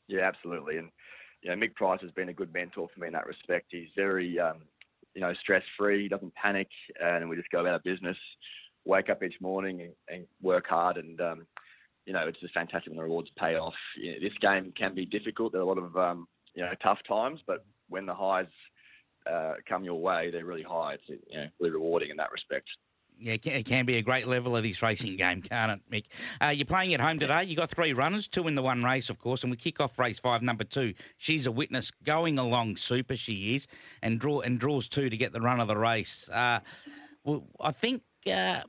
[0.08, 0.78] Yeah, absolutely.
[0.78, 0.90] And
[1.42, 3.68] you know, Mick Price has been a good mentor for me in that respect.
[3.70, 4.58] He's very, um,
[5.16, 6.08] you know, stress free.
[6.08, 6.68] Doesn't panic,
[7.02, 8.18] and we just go about our business.
[8.86, 11.48] Wake up each morning and, and work hard, and um,
[12.06, 13.76] you know, it's just fantastic when the rewards pay off.
[13.98, 15.52] You know, this game can be difficult.
[15.52, 18.48] There are a lot of um, you know tough times, but when the highs
[19.32, 20.94] uh, come your way, they're really high.
[20.94, 22.68] It's you know really rewarding in that respect.
[23.22, 26.06] Yeah, it can, be a great level of this racing game, can't it, Mick?
[26.44, 27.44] Uh, you're playing at home today.
[27.44, 30.00] You've got three runners, two in the one race, of course, and we kick off
[30.00, 30.96] race five, number two.
[31.20, 33.16] She's a witness, going along super.
[33.16, 33.68] She is,
[34.02, 36.30] and draw and draws two to get the run of the race.
[36.30, 36.62] Uh,
[37.24, 38.02] well, I think.
[38.28, 38.62] Uh,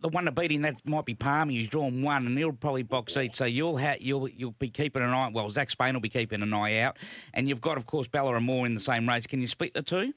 [0.00, 2.82] the one to beat in that might be Palmy, who's drawn one, and he'll probably
[2.82, 3.34] box each.
[3.34, 5.30] So you'll ha- you'll you'll be keeping an eye.
[5.32, 6.98] Well, Zac Spain will be keeping an eye out,
[7.34, 9.26] and you've got, of course, Bella and Moore in the same race.
[9.26, 10.12] Can you split the two?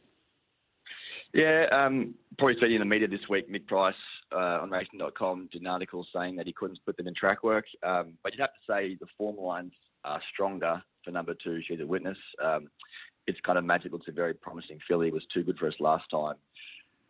[1.33, 3.95] Yeah, um, probably seen in the media this week, Mick Price
[4.31, 7.65] uh, on racing.com did an article saying that he couldn't split them in track work.
[7.81, 9.73] Um, but you'd have to say the form lines
[10.05, 11.61] are stronger for number two.
[11.67, 12.17] She's a witness.
[12.43, 12.69] Um,
[13.25, 13.93] it's kind of magic.
[13.93, 15.07] It's a very promising filly.
[15.07, 16.35] It Was too good for us last time.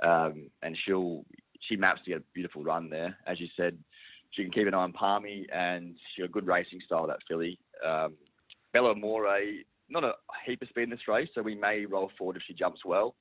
[0.04, 1.26] Um, and she'll
[1.68, 3.18] she maps to get a beautiful run there.
[3.28, 3.78] As you said,
[4.32, 7.20] she can keep an eye on Palmy and she got a good racing style, that
[7.28, 7.60] filly.
[7.86, 8.16] Um,
[8.74, 9.28] Bella More,
[9.90, 10.14] not a
[10.46, 13.16] heap of speed in this race, so we may roll forward if she jumps well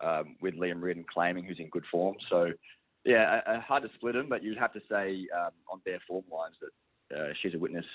[0.00, 2.16] um, with Liam Reardon claiming who's in good form.
[2.30, 2.52] So,
[3.04, 6.24] yeah, uh, hard to split them, but you'd have to say um, on their form
[6.30, 7.86] lines that uh, she's a witness.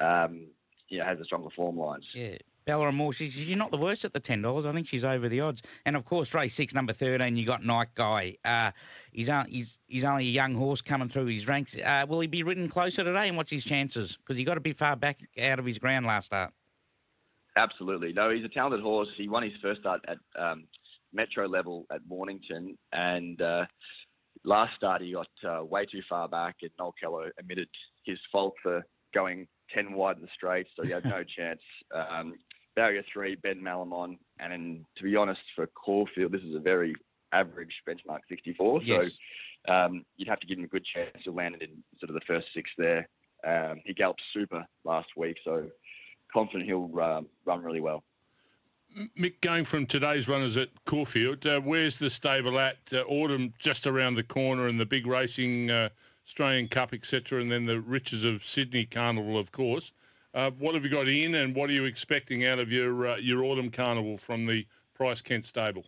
[0.00, 0.46] Um,
[0.88, 2.04] you know, has a stronger form lines.
[2.14, 2.36] Yeah.
[2.70, 4.64] Bella and Moore, she's, she's not the worst at the ten dollars.
[4.64, 5.60] I think she's over the odds.
[5.84, 8.36] And of course, race six, number thirteen, you got Night Guy.
[8.44, 8.70] Uh,
[9.10, 11.76] he's, he's he's only a young horse coming through his ranks.
[11.76, 13.26] Uh, will he be ridden closer today?
[13.26, 14.16] And what's his chances?
[14.16, 16.52] Because he got a bit far back out of his ground last start.
[17.56, 18.12] Absolutely.
[18.12, 19.08] No, he's a talented horse.
[19.16, 20.68] He won his first start at um,
[21.12, 23.64] Metro level at Mornington, and uh,
[24.44, 27.68] last start he got uh, way too far back, and Noel Keller admitted
[28.04, 31.60] his fault for going 10 wide in the straight, so he had no chance.
[31.92, 32.34] Um,
[32.80, 36.94] barrier three, Ben Melham, and then, to be honest, for Caulfield, this is a very
[37.30, 39.12] average benchmark 64, Yes.
[39.66, 42.08] so um, you'd have to give him a good chance to land it in sort
[42.08, 43.06] of the first six there.
[43.46, 45.66] Um, he galloped super last week, so
[46.32, 48.02] confident he'll um, run really well.
[49.18, 52.78] Mick, going from today's runners at Caulfield, uh, where's the stable at?
[52.90, 55.90] Uh, autumn just around the corner, and the big racing uh,
[56.26, 59.92] Australian Cup, etc., and then the riches of Sydney Carnival, of course.
[60.32, 63.16] Uh, what have you got in, and what are you expecting out of your uh,
[63.16, 65.84] your autumn carnival from the Price Kent stable?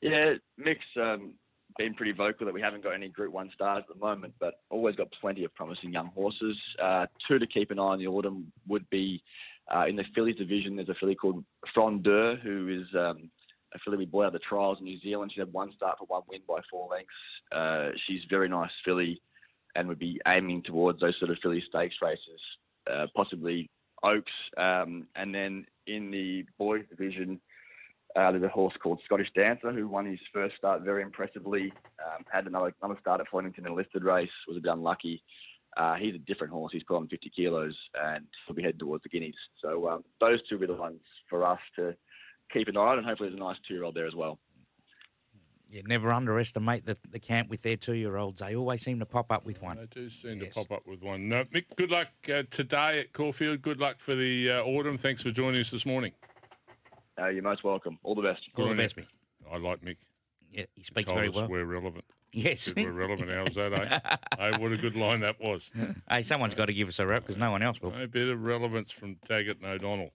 [0.00, 1.34] Yeah, Mick's um,
[1.78, 4.54] been pretty vocal that we haven't got any Group One stars at the moment, but
[4.70, 6.56] always got plenty of promising young horses.
[6.82, 9.22] Uh, two to keep an eye on the autumn would be
[9.72, 10.76] uh, in the fillies division.
[10.76, 11.44] There's a filly called
[11.76, 13.30] Frondeur who is um,
[13.74, 15.32] a filly we bought out of the trials in New Zealand.
[15.32, 17.12] She had one start for one win by four lengths.
[17.52, 19.20] Uh, she's very nice filly
[19.74, 22.40] and would be aiming towards those sort of filly stakes races,
[22.90, 23.70] uh, possibly
[24.02, 24.32] Oaks.
[24.56, 27.40] Um, and then in the boys division,
[28.16, 31.72] uh, there's a horse called Scottish Dancer who won his first start very impressively.
[32.04, 35.22] Um, had another another start at Flemington in a listed race, was a bit unlucky.
[35.76, 36.72] Uh, he's a different horse.
[36.72, 39.36] He's put on 50 kilos and he'll be heading towards the Guineas.
[39.62, 41.94] So um, those two are the ones for us to
[42.52, 44.38] keep an eye on, and hopefully there's a nice two-year-old there as well.
[45.70, 48.40] Yeah, never underestimate the, the camp with their two year olds.
[48.40, 49.76] They always seem to pop up with one.
[49.76, 50.54] They do seem Yes.
[50.54, 51.28] to pop up with one.
[51.28, 53.60] No, Mick, good luck uh, today at Caulfield.
[53.60, 54.96] Good luck for the uh, autumn.
[54.96, 56.12] Thanks for joining us this morning.
[57.20, 57.98] Uh, you're most welcome.
[58.02, 58.40] All the best.
[58.54, 59.06] Good All the best, Mick.
[59.52, 59.96] I like Mick.
[60.52, 61.48] Yeah, he speaks Told very us well.
[61.48, 62.04] We're relevant.
[62.32, 62.72] Yes.
[62.76, 64.16] We're relevant How's that, eh?
[64.52, 65.70] hey, what a good line that was.
[66.10, 67.92] hey, someone's got to give us a rep because no one else will.
[67.94, 70.10] A bit of relevance from Taggart and O'Donnell.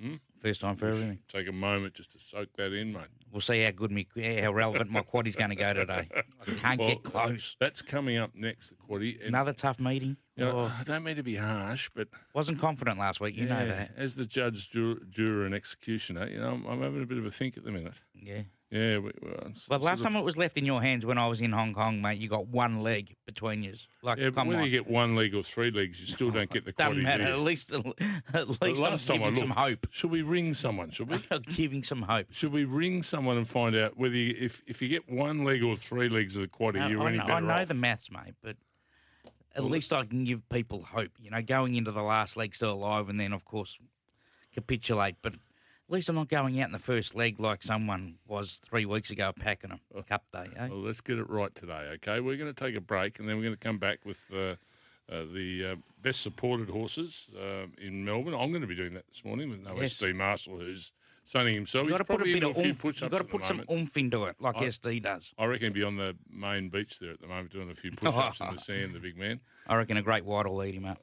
[0.00, 0.14] Hmm?
[0.44, 1.18] First time for everything.
[1.32, 3.06] Take a moment just to soak that in, mate.
[3.32, 4.06] We'll see how good me,
[4.42, 6.06] how relevant my quaddie's going to go today.
[6.46, 7.56] I can't Well, get close.
[7.60, 9.16] That's coming up next, the quaddy.
[9.20, 10.18] And, Another tough meeting.
[10.36, 13.36] you know, Oh, I don't mean to be harsh, but wasn't confident last week.
[13.38, 13.92] You know that.
[13.96, 17.24] As the judge, juror, juror, and executioner, you know, I'm, I'm having a bit of
[17.24, 17.94] a think at the minute.
[18.14, 18.42] Yeah.
[18.70, 21.40] Yeah, we, well, But last time it was left in your hands when I was
[21.40, 23.74] in Hong Kong, mate, you got one leg between you.
[24.02, 24.64] Like, yeah, but whether on.
[24.64, 27.22] you get one leg or three legs, you still don't get the Doesn't matter.
[27.24, 27.84] At least, at
[28.32, 29.86] But least last I'm time I giving some hope.
[29.92, 30.90] Should we ring someone?
[30.90, 31.22] Should we?
[31.54, 32.26] giving some hope.
[32.30, 35.62] Should we ring someone and find out whether you, if if you get one leg
[35.62, 37.68] or three legs of the quaddy, you're I any know, better I know off?
[37.68, 38.56] the maths, mate, but
[39.54, 41.12] at Well, least I can give people hope.
[41.20, 43.78] You know, going into the last leg still alive, and then of course
[44.52, 45.16] capitulate.
[45.22, 45.34] But
[45.88, 49.10] at least I'm not going out in the first leg like someone was three weeks
[49.10, 50.46] ago at Pakenham Cup Day.
[50.56, 50.68] Eh?
[50.68, 52.20] Well, let's get it right today, okay?
[52.20, 54.36] We're going to take a break and then we're going to come back with uh,
[55.12, 58.34] uh, the uh, best supported horses uh, in Melbourne.
[58.34, 59.94] I'm going to be doing that this morning with no Yes.
[59.94, 60.90] SD Marshall, who's
[61.26, 61.82] sunning himself.
[61.84, 62.78] You He's got to put a bit of oomph.
[62.78, 65.34] push-ups You got to put some oomph into it, like I- SD does.
[65.38, 67.90] I reckon he'll be on the main beach there at the moment doing a few
[67.96, 69.38] push-ups in the sand, the big man.
[69.66, 70.98] I reckon a great white will lead him up.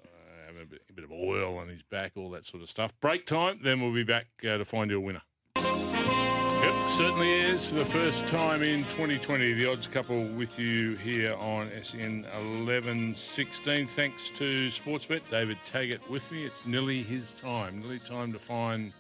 [0.61, 2.91] A bit, a bit of oil on his back, all that sort of stuff.
[3.01, 5.21] Break time, then we'll be back uh, to find you a winner.
[5.57, 7.67] Yep, certainly is.
[7.69, 13.85] For the first time in 2020, the odds couple with you here on SEN 1116.
[13.87, 16.43] Thanks to Sportsbet, David Taggart with me.
[16.43, 18.93] It's nearly his time, nearly time to find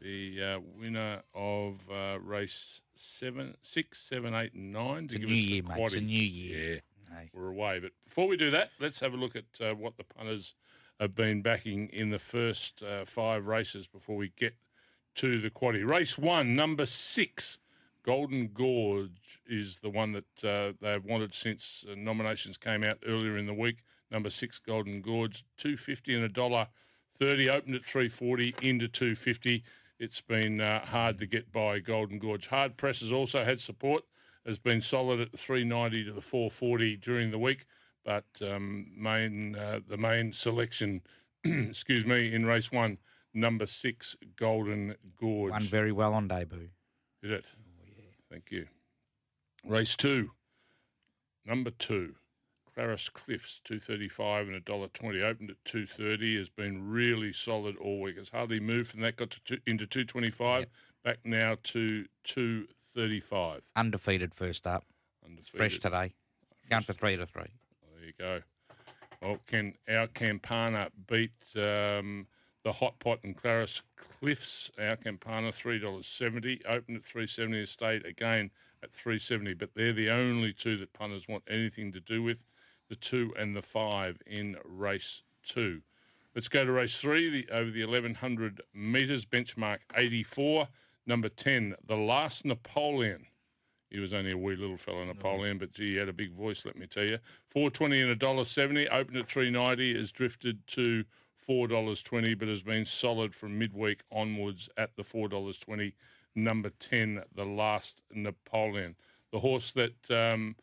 [0.00, 5.18] the uh, winner of uh, race seven, six, seven, eight, and nine to It's a
[5.18, 5.78] give new us year, mate.
[5.84, 6.74] It's a new year.
[6.74, 6.80] Yeah,
[7.16, 7.30] Hey.
[7.32, 7.78] we're away.
[7.78, 10.54] But before we do that, let's have a look at uh, what the punters
[11.00, 14.54] have been backing in the first uh, five races before we get
[15.16, 15.88] to the quaddy.
[15.88, 17.58] Race one, number six,
[18.02, 23.36] Golden Gorge is the one that uh, they've wanted since uh, nominations came out earlier
[23.36, 23.78] in the week.
[24.10, 26.68] Number six, Golden Gorge, two fifty and a dollar
[27.18, 27.50] thirty.
[27.50, 29.64] Opened at three forty into two fifty.
[29.98, 32.46] It's been uh, hard to get by Golden Gorge.
[32.46, 34.04] Hard Press has also had support.
[34.46, 37.66] Has been solid at the 390 to the 440 during the week,
[38.06, 41.02] but um, main uh, the main selection,
[41.44, 42.98] excuse me, in race one,
[43.34, 45.50] number six, Golden Gorge.
[45.50, 46.68] Won very well on debut.
[47.20, 47.44] Did it?
[47.58, 48.04] Oh, yeah.
[48.30, 48.66] Thank you.
[49.64, 50.30] Race two.
[51.44, 52.14] Number two.
[52.74, 55.22] Claris Cliffs, two thirty five and a dollar twenty.
[55.22, 56.38] Opened at two thirty.
[56.38, 58.18] Has been really solid all week.
[58.18, 59.16] Has hardly moved from that.
[59.16, 60.66] Got to two, into two twenty five.
[61.02, 63.62] Back now to two thirty five.
[63.74, 64.84] Undefeated first up.
[65.54, 66.12] Fresh today.
[66.70, 67.48] Count for three to three.
[68.06, 68.40] You go.
[69.20, 72.28] Well, can our Campana beat um,
[72.62, 74.70] the Hot Pot and Claris Cliffs?
[74.78, 76.60] Our Campana three dollars seventy.
[76.68, 77.62] Opened at three seventy.
[77.62, 78.52] Estate again
[78.84, 79.54] at three seventy.
[79.54, 82.38] But they're the only two that punters want anything to do with.
[82.88, 85.80] The two and the five in race two.
[86.36, 87.28] Let's go to race three.
[87.28, 90.68] The over the eleven hundred meters benchmark eighty four.
[91.06, 93.26] Number ten, the last Napoleon.
[93.90, 96.64] He was only a wee little fellow, Napoleon, but gee, he had a big voice,
[96.64, 97.18] let me tell you.
[97.50, 98.88] Four twenty and a dollar seventy.
[98.88, 101.04] Opened at three ninety, has drifted to
[101.36, 105.94] four dollars twenty, but has been solid from midweek onwards at the four dollars twenty.
[106.34, 108.96] Number ten, the last Napoleon,
[109.32, 110.56] the horse that um,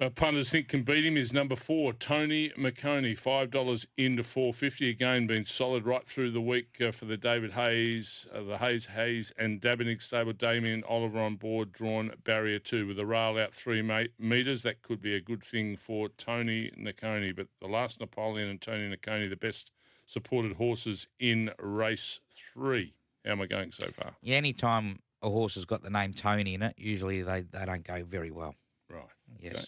[0.00, 4.52] uh, punters think can beat him is number four, Tony McConey, five dollars into four
[4.54, 4.88] fifty.
[4.90, 8.86] Again, been solid right through the week uh, for the David Hayes, uh, the Hayes
[8.86, 10.32] Hayes and Dabernig stable.
[10.32, 13.82] Damien Oliver on board, drawn barrier two with a rail out three
[14.18, 14.62] meters.
[14.62, 17.34] That could be a good thing for Tony McConey.
[17.34, 19.72] But the last Napoleon and Tony McConey, the best
[20.06, 22.20] supported horses in race
[22.54, 22.94] three.
[23.24, 24.12] How am I going so far?
[24.22, 27.64] Yeah, any time a horse has got the name Tony in it, usually they, they
[27.66, 28.54] don't go very well.
[28.88, 29.02] Right.
[29.38, 29.54] Yes.
[29.54, 29.64] Okay.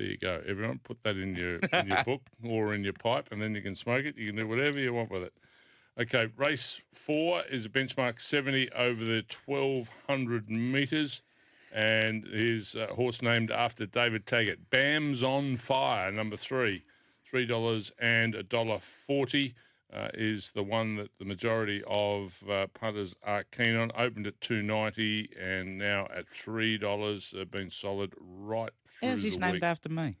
[0.00, 0.40] There you go.
[0.48, 3.60] Everyone, put that in your in your book or in your pipe, and then you
[3.60, 4.16] can smoke it.
[4.16, 5.34] You can do whatever you want with it.
[6.00, 11.20] Okay, race four is a benchmark 70 over the 1200 metres,
[11.70, 14.70] and his uh, horse named after David Taggart.
[14.70, 16.82] Bam's on fire, number three,
[17.28, 19.54] three dollars and a dollar forty.
[19.92, 23.90] Uh, is the one that the majority of uh, punters are keen on.
[23.98, 27.34] Opened at two ninety and now at three dollars.
[27.38, 29.62] Uh, been solid right this the named week.
[29.62, 30.16] after me?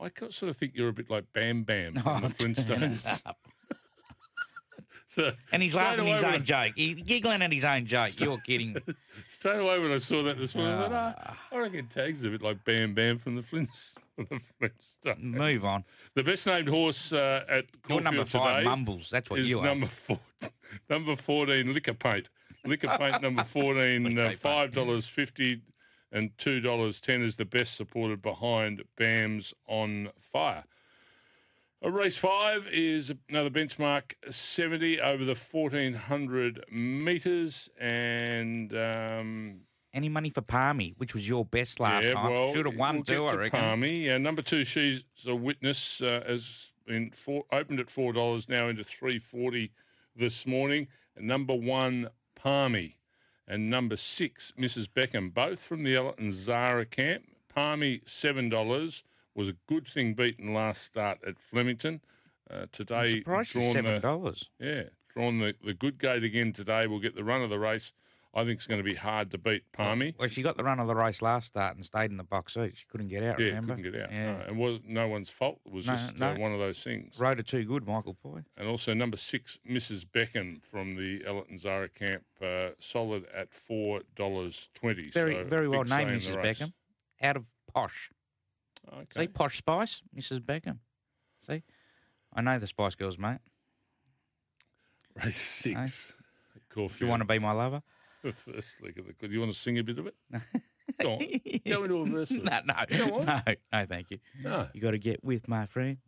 [0.00, 3.22] I sort of think you're a bit like Bam Bam from Oh, the Flintstones.
[5.08, 6.72] so And he's laughing away his own I- joke.
[6.76, 8.20] He's giggling at his own joke.
[8.20, 8.76] You're kidding.
[9.28, 11.22] Straight away when I saw that this morning, I thought, Ah.
[11.52, 13.94] "Ah, I reckon Tag's a bit like Bam Bam from the Flints.
[14.60, 15.22] Flintstones.
[15.22, 15.84] Move on.
[16.14, 19.08] The best named horse uh, at Caulfield number five, today Mumbles.
[19.10, 19.64] That's what you are.
[19.64, 20.18] number four,
[20.90, 22.28] number fourteen, Liquor Paint.
[22.66, 25.62] Liquor Paint number fourteen, uh, five dollars fifty.
[26.16, 30.64] And two dollars ten is the best supported behind Bams on fire.
[31.82, 37.68] A race five is another benchmark 70 over the 1400 metres.
[37.78, 39.60] And um,
[39.92, 42.32] Any money for Palmy, which was your best last yeah, time?
[42.32, 43.60] well, Should have won we'll too, I reckon.
[43.60, 44.06] Palmy.
[44.06, 48.68] Yeah, number two, she's a witness, uh, has been four, opened at four dollars, now
[48.68, 49.70] into three forty
[50.16, 50.88] this morning.
[51.14, 52.96] And number one, Palmy,
[53.48, 54.88] and number six, Mrs.
[54.88, 57.24] Beckham, both from the and Zahra camp.
[57.54, 59.02] Palmy seven dollars
[59.34, 62.00] was a good thing beaten last start at Flemington.
[62.50, 64.44] Uh, today, surprised she's drawn the- $7.
[64.60, 64.82] yeah,
[65.14, 66.86] drawn the, the good gate again today.
[66.86, 67.92] We'll get the run of the race.
[68.36, 70.14] I think it's going to be hard to beat Palmy.
[70.18, 72.52] Well, she got the run of the race last start and stayed in the box
[72.52, 72.74] seat.
[72.76, 73.76] She couldn't get out, Yeah, remember?
[73.76, 74.12] couldn't get out.
[74.12, 74.32] Yeah.
[74.36, 75.58] No, and was no one's fault.
[75.64, 76.32] It was No, just no.
[76.32, 77.18] Uh, one of those things.
[77.18, 78.44] Rode her too good, Michael Poy.
[78.58, 80.04] And also number six, Mrs.
[80.04, 85.10] Beckham from the Ellerton Zahra camp, uh, solid at four dollars twenty.
[85.10, 86.36] Very, so very well named, Mrs.
[86.36, 86.74] Beckham.
[87.22, 88.10] Out of Posh.
[88.92, 89.22] Okay.
[89.22, 90.40] See, Posh Spice, Mrs.
[90.40, 90.78] Beckham.
[91.46, 91.62] See?
[92.34, 93.38] I know the Spice Girls, mate.
[95.24, 96.12] Race six.
[96.76, 97.82] If you want to be my lover?
[98.44, 99.32] First leg of the good.
[99.32, 100.14] You want to sing a bit of it?
[101.00, 101.18] Go on.
[101.66, 102.30] Go into a verse.
[102.30, 102.44] of it.
[102.44, 102.74] no, no,
[103.06, 103.26] Go on.
[103.46, 104.18] no, no, thank you.
[104.42, 104.68] No.
[104.72, 105.98] You got to get with my friends,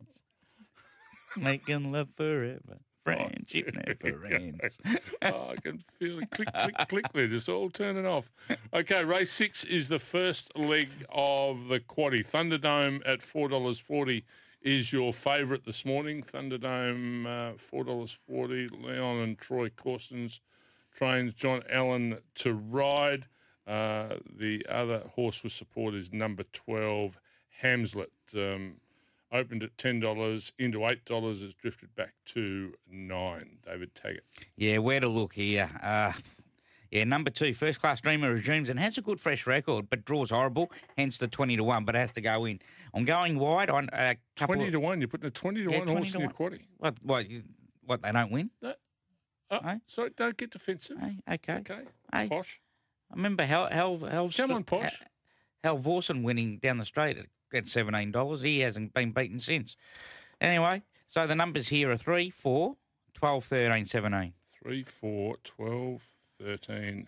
[1.37, 2.79] making love forever.
[3.03, 4.79] Friendship never ends.
[5.23, 7.05] oh, I can feel it click, click, click.
[7.13, 8.29] They're just all turning off.
[8.73, 12.25] Okay, race six is the first leg of the quaddy.
[12.27, 14.25] Thunderdome at four dollars forty
[14.61, 16.21] is your favourite this morning.
[16.21, 18.67] Thunderdome uh, four dollars forty.
[18.67, 20.41] Leon and Troy Corstens
[20.99, 23.25] trains John Allen to ride.
[23.65, 27.17] Uh, the other horse with support is number twelve
[27.61, 28.11] Hamslet.
[28.35, 28.75] Um,
[29.31, 31.41] opened at ten dollars into eight dollars.
[31.41, 33.57] Has drifted back to nine.
[33.65, 34.23] David Taggart.
[34.57, 35.69] Yeah, where to look here?
[35.81, 36.11] Uh,
[36.91, 40.31] yeah, number two, first class dreamer resumes and has a good fresh record, but draws
[40.31, 42.59] horrible, hence the 20 to 1, but has to go in.
[42.95, 44.99] I'm going wide on a couple Twenty to one.
[44.99, 46.51] You're putting a twenty to Yeah, one 20 horse to in your one.
[46.51, 46.61] quaddy.
[46.79, 47.43] What, what, you-
[47.85, 48.49] what, they don't win?
[48.63, 48.73] No.
[49.51, 50.97] Oh, sorry, don't get defensive.
[50.99, 51.59] Hey, okay.
[51.59, 51.81] It's okay.
[52.13, 52.27] Hey.
[52.27, 52.59] Posh.
[53.11, 55.01] I remember Hal, Hal, Hal, Come on, Posh.
[55.63, 58.43] Hal Vorson winning down the straight at, at $17.
[58.43, 59.75] He hasn't been beaten since.
[60.39, 62.75] Anyway, so the numbers here are 3, 4,
[63.15, 64.33] 12, 13, 17.
[64.63, 66.01] 3, 4, 12,
[66.41, 67.07] 13,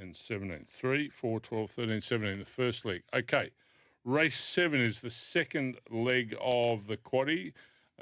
[0.00, 0.66] and 17.
[0.68, 3.02] 3, 4, 12, 13, 17, the first leg.
[3.14, 3.50] Okay.
[4.04, 7.52] Race 7 is the second leg of the quaddy.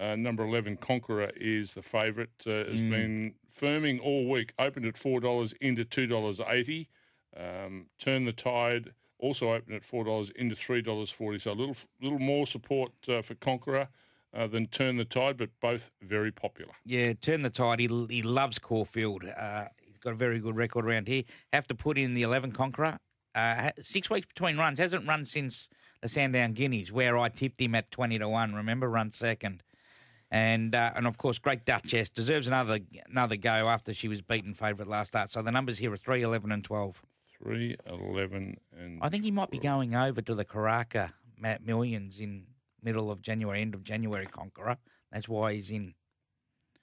[0.00, 2.30] Uh, number 11, Conqueror, is the favourite.
[2.46, 2.90] Uh, has Mm.
[2.90, 4.52] been firming all week.
[4.58, 6.88] Opened at $4 into $2.80.
[7.36, 11.38] Um, Turn the Tide also opened at $4 into $3.40.
[11.42, 13.88] So a little, little more support uh, for Conqueror
[14.32, 16.72] uh, than Turn the Tide, but both very popular.
[16.86, 17.80] Yeah, turn the tide.
[17.80, 19.24] He, he loves Caulfield.
[19.24, 21.24] Uh, he's got a very good record around here.
[21.52, 22.98] Have to put in the 11 Conqueror.
[23.34, 24.78] Uh, six weeks between runs.
[24.78, 25.68] Hasn't run since
[26.00, 28.54] the Sandown Guineas, where I tipped him at 20 to 1.
[28.54, 29.62] Remember, run second.
[30.32, 32.78] And uh, and of course, Great Duchess deserves another
[33.08, 35.30] another go after she was beaten favourite last start.
[35.30, 37.02] So the numbers here are 3, 11, and 12.
[37.42, 42.20] 3, 11, and I think he might be going over to the Karaka Matt Millions
[42.20, 42.44] in
[42.82, 44.76] middle of January, end of January Conqueror.
[45.10, 45.94] That's why he's in.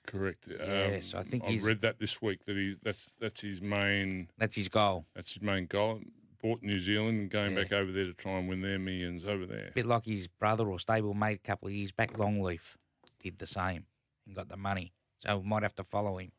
[0.06, 0.48] Correct.
[0.50, 4.30] Yes, I think I he's- read that this week that he that's that's his main
[4.38, 5.06] That's his goal.
[5.16, 6.02] that's his main goal.
[6.41, 7.64] Bought New Zealand and going Yeah.
[7.64, 9.72] back over there to try and win their millions over there.
[9.76, 12.76] bit like his brother or stablemate a couple of years back, Longleaf,
[13.22, 13.86] did the same
[14.26, 14.93] and got the money.
[15.20, 16.32] So we might have to follow him.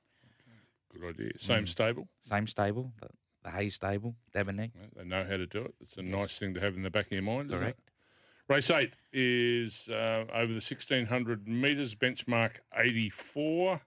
[0.93, 1.39] Good idea.
[1.39, 1.69] Same Mm.
[1.69, 2.09] stable.
[2.23, 3.09] Same stable, the,
[3.45, 4.73] the Hayes stable, Devaney.
[4.97, 5.75] They know how to do it.
[5.81, 7.51] It's a nice thing to have in the back of your mind.
[7.51, 7.81] isn't Correct.
[8.49, 13.83] Race eight is uh, over the sixteen hundred metres, benchmark eighty four.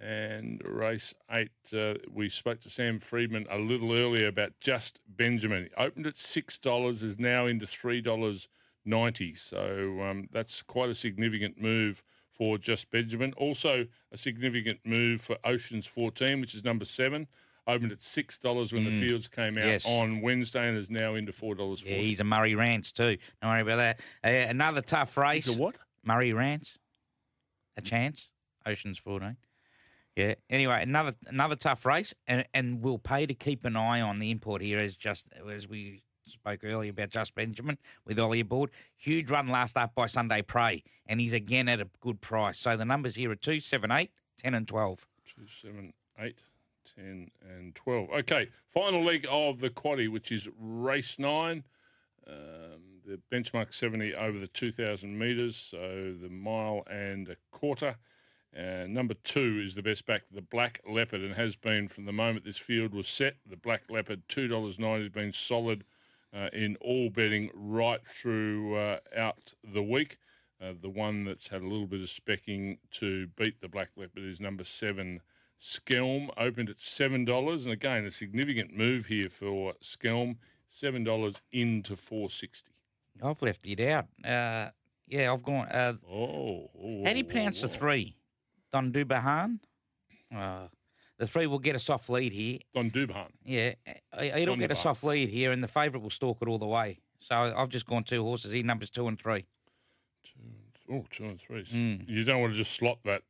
[0.00, 5.64] And race eight, uh, we spoke to Sam Freedman a little earlier about Just Benjamin.
[5.64, 8.46] He opened at six dollars, is now into three dollars
[8.88, 9.34] ninety.
[9.34, 13.32] So um, that's quite a significant move for Just Benjamin.
[13.36, 17.26] Also a significant move for Oceans fourteen, which is number seven.
[17.66, 19.00] Opened at six dollars when the Mm.
[19.08, 19.84] fields came out Yes.
[19.86, 23.18] on Wednesday, and is now into four dollars Yeah, he's a Murray Rance too.
[23.42, 24.00] Don't worry about that.
[24.24, 25.44] Uh, another tough race.
[25.46, 25.76] He's a what?
[26.02, 26.78] Murray Rance.
[27.76, 28.30] A chance.
[28.64, 29.36] Oceans 14.
[30.16, 30.34] Yeah.
[30.48, 34.30] Anyway, another another tough race, and and we'll pay to keep an eye on the
[34.30, 38.70] import here as just as we spoke earlier about Just Benjamin with Ollie aboard.
[38.96, 42.58] Huge run last up by Sunday Prey, and he's again at a good price.
[42.58, 45.06] So the numbers here are two, seven, eight, 10 and 12.
[45.26, 46.38] Two, seven, eight,
[46.96, 48.10] 10, and 12.
[48.10, 51.64] Okay, final leg of the quaddy, which is race nine.
[52.26, 57.96] Um, the benchmark 70 over the 2,000 metres, so the mile and a quarter.
[58.56, 62.12] Uh, number two is the best back, the Black Leopard, and has been from the
[62.12, 63.36] moment this field was set.
[63.48, 65.84] The Black Leopard, $2.90, has been solid
[66.34, 70.18] uh, in all betting right through uh, out the week.
[70.60, 74.24] Uh, the one that's had a little bit of specking to beat the Black Leopard
[74.24, 75.20] is number seven,
[75.60, 80.36] Skelm, opened at seven dollars, and again a significant move here for Skelm,
[80.68, 82.72] seven dollars into four sixty.
[83.22, 84.06] I've left it out.
[84.24, 84.70] Uh,
[85.06, 85.66] yeah, I've gone.
[85.68, 87.70] Uh, Oh, oh, how do you oh, pronounce the oh.
[87.70, 88.16] three?
[88.72, 89.58] Don Dubahan?
[90.34, 90.66] Uh,
[91.18, 92.58] the three will get a soft lead here.
[92.74, 93.28] Don Dubhan.
[93.44, 96.58] Yeah, uh, it'll get a soft lead here, and the favourite will stalk it all
[96.58, 96.98] the way.
[97.20, 99.44] So I've just gone two horses here, numbers two and three.
[100.90, 101.64] Oh, two and three.
[101.64, 102.08] Mm.
[102.08, 103.22] You don't want to just slot that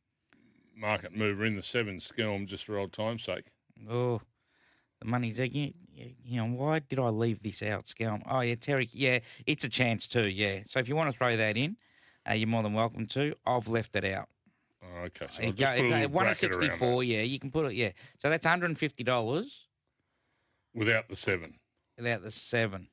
[0.76, 3.46] market mover in the seven Skelm just for old time's sake.
[3.90, 4.20] Oh,
[5.00, 5.38] the money's.
[5.38, 8.22] You, you, you know, why did I leave this out, Scalm?
[8.28, 8.88] Oh, yeah, Terry.
[8.92, 10.28] Yeah, it's a chance too.
[10.28, 10.60] Yeah.
[10.66, 11.76] So if you want to throw that in,
[12.28, 13.34] uh, you're more than welcome to.
[13.46, 14.28] I've left it out.
[14.82, 16.70] Oh, okay, so It go- put a it go- little one at bracket around that
[16.72, 17.04] 64.
[17.04, 17.74] Yeah, you can put it.
[17.74, 17.90] Yeah.
[18.18, 19.66] So that's 150 dollars
[20.74, 21.54] without the seven.
[21.96, 22.88] without the seven.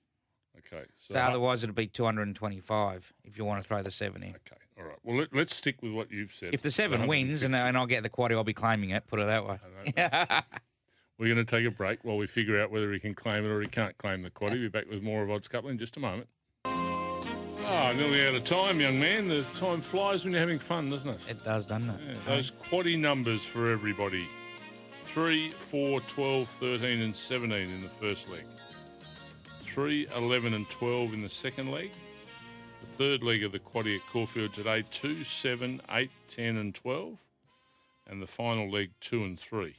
[0.57, 4.29] Okay, so, So otherwise, it'd be 225 if you want to throw the seven in.
[4.29, 4.97] okay, all right.
[5.03, 6.53] Well, let, let's stick with what you've said.
[6.53, 9.05] If the seven wins and, and I'll get the quaddy, I'll be claiming it.
[9.05, 9.59] Put it that way.
[11.17, 13.49] We're going to take a break while we figure out whether he can claim it
[13.49, 14.51] or he can't claim the quaddy.
[14.53, 16.27] We'll be back with more of Odds Couple in just a moment.
[17.77, 19.27] Ah, nearly out of time, young man.
[19.27, 21.19] The time flies when you're having fun, doesn't it?
[21.29, 21.99] It does, doesn't it?
[22.07, 24.25] Yeah, those quaddy numbers for everybody
[25.01, 28.45] 3, 4, 12, 13, and 17 in the first leg.
[29.59, 31.91] 3, 11, and 12 in the second leg.
[32.79, 37.17] The third leg of the quaddy at Caulfield today 2, 7, 8, 10, and 12.
[38.07, 39.75] And the final leg 2 and 3.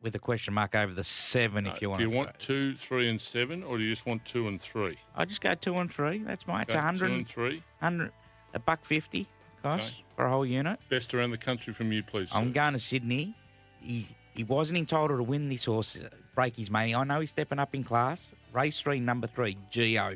[0.00, 1.98] With a question mark over the seven, if you want.
[2.00, 4.96] Do you want 2, 3, and 7, or do you just want 2 and 3?
[5.16, 6.18] I just go two and three.
[6.18, 6.62] That's my.
[6.62, 7.08] It's Okay, a hundred.
[7.08, 7.62] Two and 3.
[7.80, 8.12] hundred,
[8.54, 9.26] a buck fifty,
[9.60, 10.04] cost Okay.
[10.14, 10.78] for a whole unit.
[10.88, 12.30] Best around the country from you, please.
[12.32, 12.52] I'm sir.
[12.54, 13.34] going to Sydney.
[13.80, 16.94] He he wasn't entitled to win this horse, uh, break his money.
[16.94, 18.32] I know he's stepping up in class.
[18.52, 20.14] Race three, number three, Geo,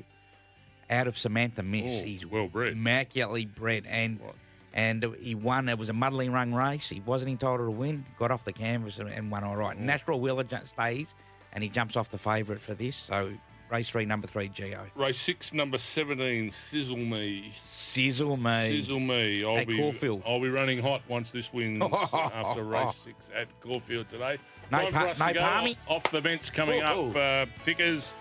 [0.90, 2.02] out of Samantha Miss.
[2.02, 2.68] Oh, he's well bred.
[2.74, 4.34] immaculately bred, and Right.
[4.74, 5.68] And he won.
[5.68, 6.88] It was a muddling run race.
[6.88, 8.04] He wasn't entitled to win.
[8.18, 9.76] Got off the canvas and, and won all right.
[9.78, 9.82] Oh.
[9.82, 11.14] Natural Wheeler stays,
[11.52, 12.96] and he jumps off the favourite for this.
[12.96, 13.32] So
[13.70, 14.86] race three, number three, Geo.
[14.94, 17.54] Race 6, number 17, Sizzle Me.
[17.66, 18.68] Sizzle me.
[18.82, 19.44] Sizzle me.
[19.44, 20.22] I'll At be Caulfield.
[20.26, 24.38] I'll be running hot once this wins after race six at Caulfield today.
[24.70, 25.78] No Time pa- no palmy?
[25.88, 27.10] Off the bench coming Whoa.
[27.10, 27.16] up.
[27.16, 28.12] Uh, Pickers,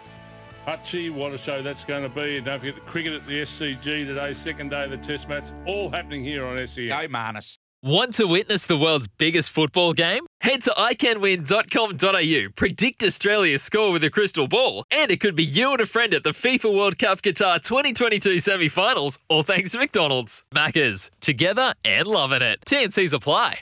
[0.68, 2.38] Hutchie, what a show that's going to be.
[2.38, 5.46] And don't forget the cricket at the SCG today, second day of the Test match.
[5.66, 6.90] All happening here on SEN.
[6.90, 7.58] Go Marnus.
[7.84, 10.28] Want to witness the world's biggest football game?
[10.42, 15.72] Head to iCanWin.com.au, predict Australia's score with a crystal ball, and it could be you
[15.72, 19.80] and a friend at the FIFA World Cup Qatar 2022 semi finals, all thanks to
[19.80, 20.44] McDonald's.
[20.54, 22.60] Maccas, together and loving it.
[22.68, 23.62] TNCs apply.